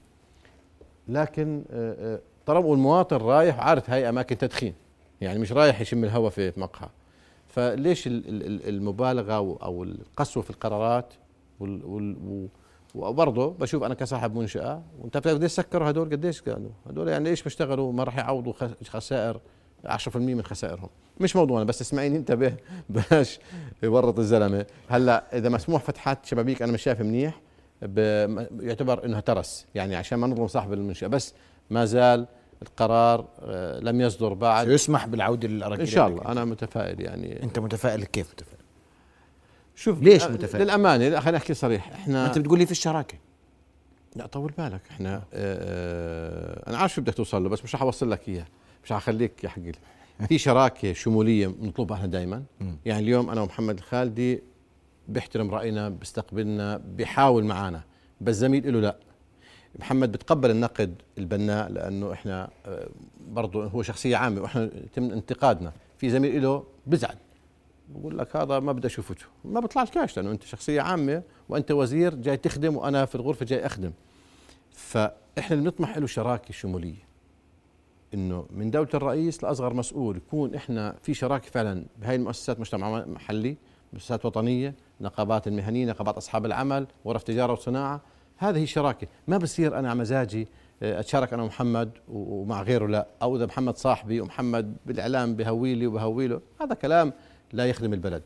لكن 1.09 1.65
آه، 1.71 2.15
آه، 2.15 2.21
طالما 2.47 2.73
المواطن 2.73 3.17
رايح 3.17 3.61
عارف 3.61 3.91
هاي 3.91 4.09
أماكن 4.09 4.39
تدخين 4.39 4.75
يعني 5.21 5.39
مش 5.39 5.53
رايح 5.53 5.81
يشم 5.81 6.05
الهواء 6.05 6.31
في 6.31 6.53
مقهى. 6.57 6.89
فليش 7.49 8.05
المبالغة 8.07 9.33
أو 9.63 9.83
القسوة 9.85 10.43
في 10.43 10.51
القرارات 10.51 11.15
وبرضه 12.95 13.51
بشوف 13.51 13.83
أنا 13.83 13.95
كصاحب 13.95 14.35
منشأة 14.35 14.83
وأنت 15.01 15.17
بتعرف 15.17 15.37
قديش 15.37 15.53
سكروا 15.53 15.91
هدول؟ 15.91 16.11
قديش 16.11 16.43
قالوا؟ 16.43 16.71
هدول 16.87 17.09
يعني 17.09 17.29
إيش 17.29 17.43
بيشتغلوا؟ 17.43 17.93
ما 17.93 18.05
راح 18.05 18.17
يعوضوا 18.19 18.53
خسائر 18.89 19.41
10% 19.87 20.17
من 20.17 20.43
خسائرهم. 20.43 20.89
مش 21.21 21.37
موضوعنا 21.37 21.65
بس 21.65 21.81
اسمعيني 21.81 22.17
انتبه 22.17 22.55
بلاش 22.89 23.39
يورط 23.83 24.19
الزلمة. 24.19 24.67
هلأ 24.89 25.25
إذا 25.39 25.49
مسموح 25.49 25.83
فتحات 25.83 26.27
شبابيك 26.27 26.63
أنا 26.63 26.73
مش 26.73 26.83
شايف 26.83 27.01
منيح 27.01 27.41
يعتبر 28.61 29.05
انها 29.05 29.21
ترس. 29.21 29.67
يعني 29.75 29.97
عشان 29.97 30.19
ما 30.19 30.27
نظلم 30.27 30.47
صاحب 30.47 30.73
المنشأة. 30.73 31.07
بس 31.07 31.35
ما 31.71 31.85
زال 31.85 32.27
القرار 32.63 33.29
آه، 33.43 33.81
لم 33.81 34.01
يصدر 34.01 34.33
بعد. 34.35 34.69
يسمح 34.69 35.07
بالعودة 35.07 35.49
للأراضي 35.49 35.83
إن 35.83 35.87
شاء 35.87 36.09
الله. 36.09 36.33
أنا 36.33 36.45
متفائل 36.45 37.01
يعني. 37.01 37.43
أنت 37.43 37.59
متفائل 37.59 38.05
كيف 38.05 38.33
متفائل؟ 38.33 38.54
شوف 39.75 40.03
ليش 40.03 40.25
متفائل؟ 40.25 40.65
للأمانة 40.65 41.21
خليني 41.21 41.37
احكي 41.37 41.55
صريح. 41.55 41.93
إحنا 41.93 42.27
أنت 42.27 42.39
بتقول 42.39 42.59
لي 42.59 42.67
في 42.67 42.73
الشراكة. 42.73 43.19
لا 44.17 44.27
طول 44.27 44.53
بالك. 44.59 44.81
إحنا 44.91 45.17
آه, 45.17 45.23
آه، 45.33 46.71
أنا 46.71 46.79
عارف 46.79 46.95
شو 46.95 47.01
بدك 47.01 47.15
توصل 47.15 47.43
له 47.43 47.49
بس 47.49 47.65
مش 47.65 47.75
رح 47.75 47.83
أوصل 47.83 48.11
لك 48.11 48.29
إياه. 48.29 48.47
مش 48.85 48.93
حخليك 48.93 49.45
يا 49.45 49.49
حقي 49.49 49.73
في 50.29 50.39
شراكة 50.39 50.93
شمولية 50.93 51.47
بنطلبها 51.47 51.97
إحنا 51.97 52.07
دائما 52.09 52.43
يعني 52.85 53.03
اليوم 53.03 53.31
أنا 53.31 53.41
ومحمد 53.41 53.79
الخالدي 53.79 54.43
بيحترم 55.09 55.51
رأينا 55.51 55.89
بيستقبلنا 55.89 56.77
بيحاول 56.77 57.45
معنا 57.45 57.83
بس 58.21 58.35
زميل 58.35 58.73
له 58.73 58.81
لا. 58.81 58.97
محمد 59.79 60.13
بتقبل 60.13 60.51
النقد 60.51 60.95
البناء 61.19 61.69
لأنه 61.73 62.13
إحنا 62.13 62.51
آه، 62.67 62.89
برضه 63.29 63.67
هو 63.67 63.83
شخصية 63.83 64.17
عامة 64.17 64.41
وإحنا 64.43 64.63
يتم 64.85 65.11
انتقادنا. 65.11 65.73
في 65.99 66.11
زميل 66.11 66.43
له 66.43 66.65
بزعل. 66.87 67.17
بقول 67.89 68.19
لك 68.19 68.37
هذا 68.37 68.59
ما 68.59 68.73
بدي 68.73 68.87
اشوفه 68.87 69.15
ما 69.45 69.61
بيطلعش 69.61 69.91
كاش 69.91 70.17
لأنه 70.17 70.31
أنت 70.31 70.43
شخصية 70.43 70.81
عامة 70.81 71.23
وأنت 71.49 71.71
وزير 71.71 72.15
جاي 72.15 72.37
تخدم 72.37 72.77
وأنا 72.77 73.05
في 73.05 73.15
الغرفة 73.15 73.47
جاي 73.47 73.67
أخدم. 73.67 73.93
فإحنا 74.71 75.57
بنطمح 75.57 75.99
له 75.99 76.07
شراكة 76.07 76.53
شمولية. 76.53 77.05
إنه 78.15 78.47
من 78.51 78.71
دولة 78.71 78.89
الرئيس 78.95 79.45
لأصغر 79.45 79.75
مسؤول 79.75 80.17
يكون 80.17 80.55
إحنا 80.55 80.97
في 81.03 81.15
شراكة 81.15 81.51
فعلا 81.51 81.87
بهاي 81.99 82.17
المؤسسات 82.17 82.61
مجتمع 82.61 83.05
محلي 83.07 83.57
مؤسسات 83.93 84.25
وطنية 84.25 84.75
نقابات 85.01 85.49
المهنية 85.49 85.87
نقابات 85.87 86.17
أصحاب 86.17 86.47
العمل 86.47 86.87
غرف 87.07 87.23
تجارة 87.23 87.53
وصناعة. 87.53 88.01
هذه 88.37 88.65
شراكه 88.65 89.07
ما 89.29 89.37
بصير 89.37 89.79
أنا 89.79 89.95
مزاجي 89.95 90.49
آه، 90.83 91.01
أتشارك 91.01 91.33
أنا 91.33 91.43
ومحمد 91.43 91.91
ومع 92.09 92.63
غيره 92.63 92.87
لا. 92.87 93.07
أو 93.23 93.37
إذا 93.37 93.47
محمد 93.47 93.77
صاحبي 93.77 94.21
ومحمد 94.21 94.77
بالإعلام 94.87 95.37
بهويلي 95.37 95.87
وبهويله. 95.87 96.41
هذا 96.61 96.75
كلام 96.75 97.13
لا 97.55 97.67
يخدم 97.67 97.93
البلد. 97.93 98.23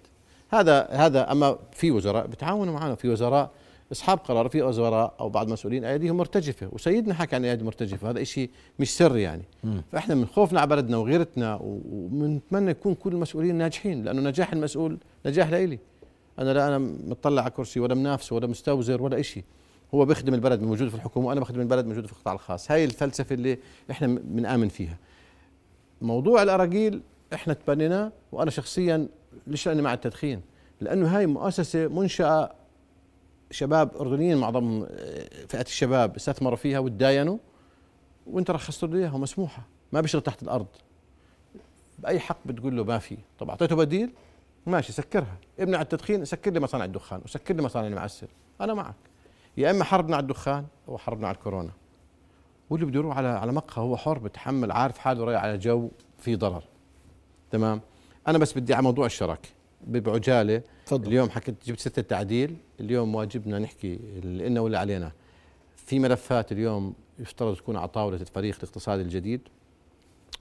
هذا 0.51 0.87
هذا 0.91 1.33
أما 1.33 1.59
في 1.73 1.91
وزراء 1.91 2.27
بتعاونوا 2.27 2.75
معنا 2.75 2.95
في 2.95 3.09
وزراء 3.09 3.51
اصحاب 3.93 4.19
قرار 4.19 4.49
في 4.49 4.63
وزراء 4.63 5.15
أو 5.21 5.29
بعض 5.29 5.47
المسؤولين 5.47 5.85
أيديهم 5.85 6.17
مرتجفة. 6.17 6.69
وسيدنا 6.73 7.15
حكى 7.15 7.37
عن 7.37 7.45
أيدي 7.45 7.65
مرتجفة. 7.65 8.11
هذا 8.11 8.25
شيء 8.25 8.51
مش 8.79 8.97
سر 8.97 9.17
يعني. 9.17 9.43
م. 9.65 9.81
فإحنا 9.93 10.15
من 10.15 10.27
خوفنا 10.27 10.61
على 10.61 10.71
بلدنا 10.71 10.97
وغيرتنا 10.97 11.59
وبنتمنى 11.63 12.71
يكون 12.71 12.95
كل 12.95 13.13
المسؤولين 13.13 13.55
ناجحين 13.55 14.05
لأنه 14.05 14.23
نجاح 14.23 14.53
المسؤول 14.53 14.99
نجاح 15.27 15.51
لإلي. 15.51 15.79
أنا 16.39 16.53
لا 16.53 16.69
أنا 16.69 16.79
مطلع 17.07 17.43
على 17.43 17.51
كرسي 17.51 17.81
ولا 17.81 17.95
منافس 17.95 18.33
ولا 18.33 18.47
مستوزر 18.47 19.03
ولا 19.03 19.23
شيء 19.23 19.45
هو 19.95 20.05
بيخدم 20.05 20.35
البلد 20.35 20.63
موجود 20.63 20.89
في 20.89 20.95
الحكومة 20.95 21.29
وأنا 21.29 21.41
بخدم 21.41 21.61
البلد 21.61 21.87
موجود 21.87 22.07
في 22.07 22.13
القطاع 22.13 22.35
الخاص. 22.35 22.71
هاي 22.71 22.85
الفلسفة 22.85 23.35
اللي 23.35 23.59
إحنا 23.91 24.07
بنآمن 24.07 24.69
فيها. 24.69 24.97
موضوع 26.03 26.43
الأراجيل 26.43 27.01
إحنا 27.35 27.55
تبنيناه 27.55 28.13
وأنا 28.33 28.51
شخصيا 28.51 29.09
ليش 29.47 29.69
لاني 29.69 29.83
مع 29.83 29.95
التدخين. 29.95 30.41
لأنه 30.81 31.17
هاي 31.17 31.27
مؤسسة 31.27 31.89
منشأة 31.89 32.53
شباب 33.51 33.97
أردنيين 33.97 34.37
معظم 34.37 34.87
فئة 35.49 35.61
الشباب 35.61 36.17
استثمروا 36.17 36.57
فيها 36.57 36.79
وتداينوا 36.79 37.39
وانت 38.27 38.51
رخصت 38.51 38.85
له 38.85 38.99
إياها 38.99 39.19
مسموحة. 39.19 39.63
ما 39.93 40.01
بيشتغل 40.01 40.23
تحت 40.23 40.43
الأرض. 40.43 40.67
بأي 41.99 42.21
حق 42.21 42.39
بتقول 42.47 42.77
له 42.77 42.85
ما 42.85 42.99
في؟ 42.99 43.17
طب 43.39 43.51
أعطيته 43.51 43.77
بديل؟ 43.77 44.11
ماشي 44.67 44.93
سكرها. 44.93 45.37
امنع 45.61 45.81
التدخين 45.81 46.25
سكر 46.25 46.51
لي 46.51 46.61
مصانع 46.61 46.85
الدخان 46.85 47.21
وسكر 47.25 47.55
لي 47.55 47.63
مصانع 47.63 47.87
المعسل 47.87 48.29
أنا 48.61 48.75
معك. 48.75 48.95
يا 49.57 49.71
إما 49.71 49.85
حربنا 49.85 50.17
على 50.17 50.23
الدخان 50.23 50.67
أو 50.89 50.99
حربنا 50.99 51.29
على 51.29 51.35
الكورونا. 51.35 51.71
واللي 52.71 52.87
بده 52.87 52.99
يروح 52.99 53.17
على 53.17 53.29
على 53.29 53.53
مقهى 53.53 53.83
هو 53.83 53.97
حر 53.97 54.19
بتحمل 54.19 54.73
عارف 54.73 54.99
حاله 54.99 55.25
رايح 55.25 55.43
على 55.43 55.59
جو 55.59 55.91
في 56.19 56.37
ضرر. 56.37 56.65
تمام؟ 57.51 57.81
أنا 58.27 58.39
بس 58.39 58.59
بدي 58.59 58.75
على 58.75 58.83
موضوع 58.83 59.07
الشراكه 59.07 59.49
بعجاله 59.87 60.63
فضل. 60.87 61.09
اليوم 61.09 61.31
حكيت 61.31 61.55
جبت 61.67 61.81
ست 61.81 61.99
التعديل 61.99 62.57
اليوم 62.81 63.15
واجبنا 63.15 63.59
نحكي 63.59 63.95
اللي 63.95 64.49
لنا 64.49 64.61
ولا 64.61 64.79
علينا. 64.79 65.13
في 65.77 65.99
ملفات 65.99 66.53
اليوم 66.53 66.95
يفترض 67.19 67.57
تكون 67.57 67.77
على 67.77 67.89
طاولة 67.89 68.17
الفريق 68.21 68.57
الاقتصادي 68.57 69.03
الجديد. 69.03 69.41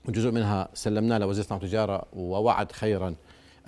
وجزء 0.08 0.30
منها 0.30 0.68
سلمناه 0.74 1.18
لوزير 1.18 1.44
الصناعه 1.44 1.60
والتجاره 1.60 2.02
ووعد 2.12 2.72
خيرا. 2.72 3.14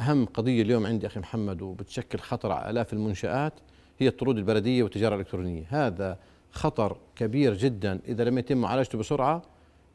أهم 0.00 0.26
قضية 0.26 0.62
اليوم 0.62 0.86
عندي 0.86 1.06
أخي 1.06 1.20
محمد 1.20 1.62
وبتشكل 1.62 2.18
خطر 2.18 2.52
على 2.52 2.70
آلاف 2.70 2.92
المنشآت 2.92 3.52
هي 3.98 4.08
الطرود 4.08 4.38
البلدية 4.38 4.82
والتجارة 4.82 5.14
الإلكترونية. 5.14 5.64
هذا 5.68 6.18
خطر 6.52 6.96
كبير 7.16 7.54
جدا. 7.54 8.00
إذا 8.08 8.24
لم 8.24 8.38
يتم 8.38 8.56
معالجته 8.56 8.98
بسرعة 8.98 9.42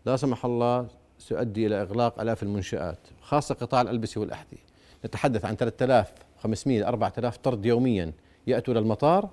لا 0.06 0.18
سمح 0.18 0.46
الله 0.46 0.88
سيؤدي 1.20 1.68
إلى 1.68 1.82
إغلاق 1.82 2.22
آلاف 2.22 2.44
المنشآت 2.44 3.00
خاصة 3.22 3.56
قطاع 3.56 3.82
الالبسه 3.82 4.22
والأحذية. 4.22 4.66
نتحدث 5.06 5.46
عن 5.46 5.56
3500 5.56 6.88
4000 6.88 7.38
طرد 7.38 7.66
يوميا 7.66 8.12
يأتوا 8.48 8.74
للمطار 8.74 9.30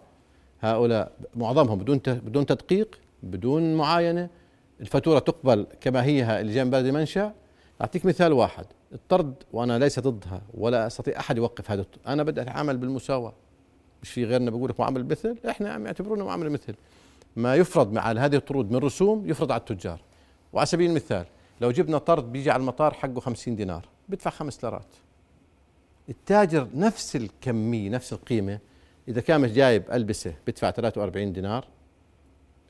هؤلاء 0.60 1.12
معظمهم 1.34 1.78
بدون 1.78 2.00
بدون 2.06 2.46
تدقيق 2.46 3.00
بدون 3.22 3.74
معاينة. 3.74 4.28
الفاتورة 4.80 5.18
تقبل 5.18 5.66
كما 5.80 6.04
هي 6.04 6.40
اللي 6.40 6.54
جاء 6.54 6.64
من 6.64 6.70
بلد 6.70 6.86
المنشأ. 6.86 7.32
أعطيك 7.80 8.06
مثال 8.06 8.32
واحد 8.32 8.66
الطرد 8.92 9.34
وأنا 9.52 9.78
ليس 9.78 9.98
ضدها 9.98 10.42
ولا 10.54 10.86
أستطيع 10.86 11.18
أحد 11.18 11.36
يوقف 11.36 11.70
هذا 11.70 11.84
أنا 12.06 12.22
بدي 12.22 12.42
أتعامل 12.42 12.76
بالمساواة. 12.76 13.32
مش 14.02 14.10
في 14.10 14.24
غيرنا 14.24 14.50
بقول 14.50 14.70
لك 14.70 14.80
معامله 14.80 15.04
مثل 15.04 15.36
إحنا 15.48 15.72
عم 15.72 15.86
يعتبرونا 15.86 16.24
معامله 16.24 16.50
مثل. 16.50 16.74
ما 17.36 17.54
يفرض 17.54 17.92
مع 17.92 18.10
هذه 18.10 18.36
الطرود 18.36 18.70
من 18.70 18.76
رسوم 18.76 19.30
يفرض 19.30 19.52
على 19.52 19.60
التجار. 19.60 20.00
وعلى 20.52 20.66
سبيل 20.66 20.90
المثال 20.90 21.26
لو 21.60 21.70
جبنا 21.70 21.98
طرد 21.98 22.32
بيجي 22.32 22.50
على 22.50 22.60
المطار 22.60 22.94
حقه 22.94 23.20
50 23.20 23.56
دينار 23.56 23.88
بدفع 24.08 24.30
خمس 24.30 24.64
ليرات. 24.64 24.86
التاجر 26.08 26.68
نفس 26.74 27.16
الكمية 27.16 27.90
نفس 27.90 28.12
القيمة 28.12 28.58
إذا 29.08 29.20
كان 29.20 29.52
جايب 29.52 29.90
ألبسة 29.92 30.34
بدفع 30.46 30.70
43 30.70 31.32
دينار 31.32 31.66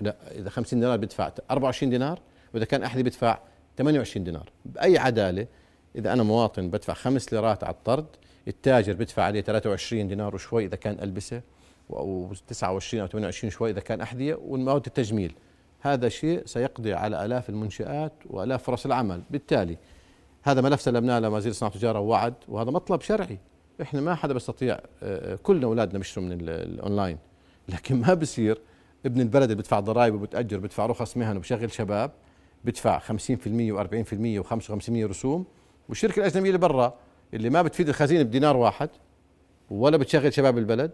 لا 0.00 0.16
إذا 0.30 0.50
50 0.50 0.80
دينار 0.80 0.96
بدفع 0.96 1.32
24 1.50 1.90
دينار 1.90 2.20
وإذا 2.54 2.64
كان 2.64 2.82
أحذية 2.82 3.02
بدفع 3.02 3.38
28 3.78 4.24
دينار. 4.24 4.50
بأي 4.64 4.98
عدالة 4.98 5.46
إذا 5.96 6.12
أنا 6.12 6.22
مواطن 6.22 6.70
بدفع 6.70 6.94
خمس 6.94 7.32
ليرات 7.32 7.64
على 7.64 7.74
الطرد 7.74 8.06
التاجر 8.48 8.92
بدفع 8.92 9.22
عليه 9.22 9.40
23 9.40 10.08
دينار 10.08 10.34
وشوي 10.34 10.64
إذا 10.64 10.76
كان 10.76 10.98
ألبسة 11.02 11.42
أو 11.90 12.32
29 12.48 13.00
أو 13.00 13.06
28 13.06 13.50
شوي 13.50 13.70
إذا 13.70 13.80
كان 13.80 14.00
أحذية 14.00 14.34
والمواد 14.34 14.86
التجميل. 14.86 15.34
هذا 15.82 16.08
شيء 16.08 16.42
سيقضي 16.46 16.94
على 16.94 17.24
آلاف 17.24 17.50
المنشآت 17.50 18.12
وآلاف 18.26 18.62
فرص 18.62 18.86
العمل. 18.86 19.22
بالتالي 19.30 19.78
هذا 20.42 20.60
ملف 20.60 20.80
سلمناه 20.80 21.18
لوزير 21.18 21.50
الصناعه 21.50 21.72
والتجاره 21.72 22.00
ووعد 22.00 22.34
وهذا 22.48 22.70
مطلب 22.70 23.00
شرعي. 23.00 23.38
إحنا 23.82 24.00
ما 24.00 24.14
حدا 24.14 24.32
بيستطيع 24.32 24.78
آه، 25.02 25.34
كلنا 25.34 25.66
أولادنا 25.66 25.98
بيشتروا 25.98 26.26
من 26.26 26.32
الأونلاين. 26.40 27.18
لكن 27.68 28.00
ما 28.00 28.14
بصير 28.14 28.60
ابن 29.06 29.20
البلد 29.20 29.42
اللي 29.42 29.54
بدفع 29.54 29.80
ضرائب 29.80 30.14
وبتأجر 30.14 30.58
بدفع 30.58 30.86
رخص 30.86 31.16
مهن 31.16 31.36
وبشغل 31.36 31.72
شباب 31.72 32.10
بدفع 32.64 32.98
50% 32.98 33.02
و40% 33.72 34.44
و55% 34.44 34.90
رسوم. 34.90 35.44
والشركة 35.88 36.20
الأجنبية 36.20 36.48
اللي 36.48 36.58
برا 36.58 36.94
اللي 37.34 37.50
ما 37.50 37.62
بتفيد 37.62 37.88
الخزينه 37.88 38.22
بدينار 38.22 38.56
واحد 38.56 38.88
ولا 39.70 39.96
بتشغل 39.96 40.32
شباب 40.32 40.58
البلد 40.58 40.90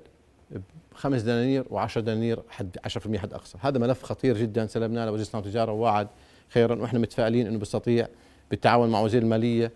بخمس 0.98 1.22
دنانير 1.22 1.64
و10 1.64 1.98
دنانير 1.98 2.42
حد 2.48 2.78
10% 2.86 3.16
حد 3.16 3.34
أقصى. 3.34 3.58
هذا 3.60 3.78
ملف 3.78 4.02
خطير 4.02 4.38
جدا 4.38 4.66
سلمناه 4.66 5.06
لوزير 5.06 5.20
الصناعة 5.20 5.44
والتجارة 5.44 5.72
ووعد 5.72 6.08
خيرا 6.48 6.74
وإحنا 6.74 6.98
متفائلين 6.98 7.46
إنه 7.46 7.58
بيستطيع 7.58 8.08
بالتعاون 8.50 8.90
مع 8.90 9.00
وزير 9.00 9.22
المالية. 9.22 9.72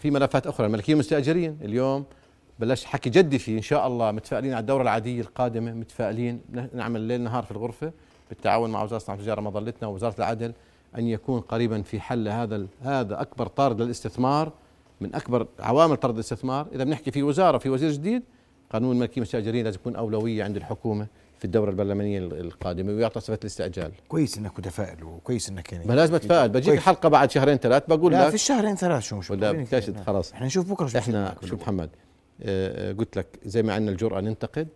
في 0.00 0.10
ملفات 0.10 0.46
أخرى 0.46 0.66
الملكية 0.66 0.92
المستاجرين 0.92 1.58
اليوم 1.62 2.04
بلش 2.58 2.84
حكي 2.84 3.10
جدي 3.10 3.38
فيه 3.38 3.56
إن 3.56 3.62
شاء 3.62 3.86
الله 3.86 4.10
متفائلين 4.10 4.52
على 4.52 4.60
الدورة 4.60 4.82
العادية 4.82 5.20
القادمة 5.20 5.72
متفائلين 5.72 6.40
نعمل 6.74 7.00
ليل 7.00 7.20
نهار 7.20 7.42
في 7.42 7.50
الغرفة 7.50 7.92
بالتعاون 8.28 8.70
مع 8.70 8.82
وزارة 8.82 8.96
الصناعة 8.96 9.16
والتجارة 9.18 9.40
مظلتنا 9.40 9.88
ووزارة 9.88 10.14
العدل 10.18 10.52
أن 10.98 11.08
يكون 11.08 11.40
قريبا 11.40 11.82
في 11.82 12.00
حل 12.00 12.28
هذا 12.28 12.66
هذا 12.82 13.20
أكبر 13.20 13.46
طارد 13.46 13.80
للاستثمار 13.80 14.52
من 15.00 15.14
أكبر 15.14 15.46
عوامل 15.60 15.96
طرد 15.96 16.14
الاستثمار. 16.14 16.66
إذا 16.72 16.84
بنحكي 16.84 17.10
في 17.10 17.22
وزارة 17.22 17.58
في 17.58 17.68
وزير 17.68 17.90
جديد 17.90 18.22
قانون 18.72 18.96
الملكيه 18.96 19.16
المستاجرين 19.16 19.64
لازم 19.64 19.78
يكون 19.80 19.96
أولوية 19.96 20.44
عند 20.44 20.56
الحكومة 20.56 21.06
في 21.38 21.44
الدورة 21.44 21.70
البرلمانية 21.70 22.18
القادمة 22.18 22.92
ويعطى 22.92 23.20
صفة 23.20 23.38
الاستعجال 23.42 23.92
كويس 24.08 24.38
إنك 24.38 24.58
متفائل 24.58 25.04
وكويس 25.04 25.48
إنك 25.48 25.72
يعني 25.72 25.84
ما 25.86 25.92
لازم 25.94 26.14
أتفائل 26.14 26.48
بجيك 26.48 26.80
حلقة 26.80 27.08
بعد 27.08 27.30
شهرين 27.30 27.56
ثلاث 27.56 27.82
بقول 27.88 28.12
لا 28.12 28.22
لك. 28.22 28.28
في 28.28 28.34
الشهرين 28.34 28.76
ثلاث 28.76 29.02
شو 29.02 29.16
مش 29.16 29.30
ولا 29.30 29.64
خلاص. 30.06 30.32
إحنا 30.32 30.46
نشوف 30.46 30.70
بكرة 30.70 30.86
شو 30.86 30.98
إحنا 30.98 31.34
شو 31.44 31.56
محمد 31.56 31.90
آه، 32.42 32.90
آه، 32.90 32.92
قلت 32.92 33.16
لك 33.18 33.26
زي 33.44 33.62
ما 33.62 33.74
عندنا 33.74 33.90
الجرأة 33.92 34.20
ننتقد 34.20 34.68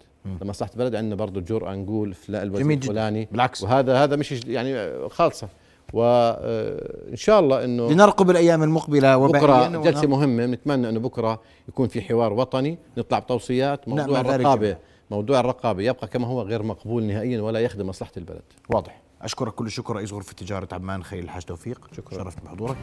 لمصلحة 0.43 0.71
البلد 0.73 0.95
عندنا 0.95 1.15
برضه 1.15 1.41
الجرأة 1.41 1.75
نقول 1.75 2.15
فلان 2.15 2.43
الوزير 2.43 2.71
الفلاني. 2.71 3.29
بالعكس. 3.33 3.63
وهذا 3.63 4.05
هذا 4.05 4.17
مش 4.17 4.33
يعني 4.47 4.93
خالصة. 5.09 5.49
وان 5.93 7.17
شاء 7.17 7.41
الله 7.41 7.65
إنه 7.65 7.91
لنرقب 7.91 8.31
الأيام 8.31 8.63
المقبلة 8.63 9.17
بكرة 9.27 9.69
جلسة 9.69 10.07
مهمة 10.07 10.47
نتمنى 10.47 10.89
إنه 10.89 11.01
بكرة 11.01 11.41
يكون 11.69 11.89
في 11.89 12.03
حوار 12.03 12.33
وطني 12.33 12.79
نطلع 12.99 13.19
بتوصيات 13.19 13.89
موضوع 13.89 14.21
الرقابة 14.21 14.77
موضوع 15.11 15.41
الرقابة 15.41 15.83
يبقى 15.83 16.07
كما 16.07 16.27
هو 16.27 16.43
غير 16.43 16.63
مقبول 16.63 17.03
نهائيا 17.05 17.41
ولا 17.41 17.61
يخدم 17.61 17.87
مصلحة 17.87 18.13
البلد. 18.17 18.43
واضح. 18.69 19.01
أشكرك 19.23 19.55
كل 19.55 19.67
الشكر 19.67 19.97
رئيس 19.97 20.13
غرفة 20.13 20.33
تجارة 20.33 20.69
عمان 20.73 21.05
خير 21.05 21.23
الحاج 21.23 21.43
توفيق. 21.43 21.89
شكرا. 21.97 22.19
شرفت 22.19 22.45
بحضورك. 22.45 22.77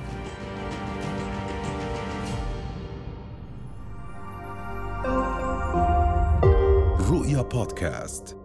رؤيا 7.12 7.42
بودكاست. 7.42 8.43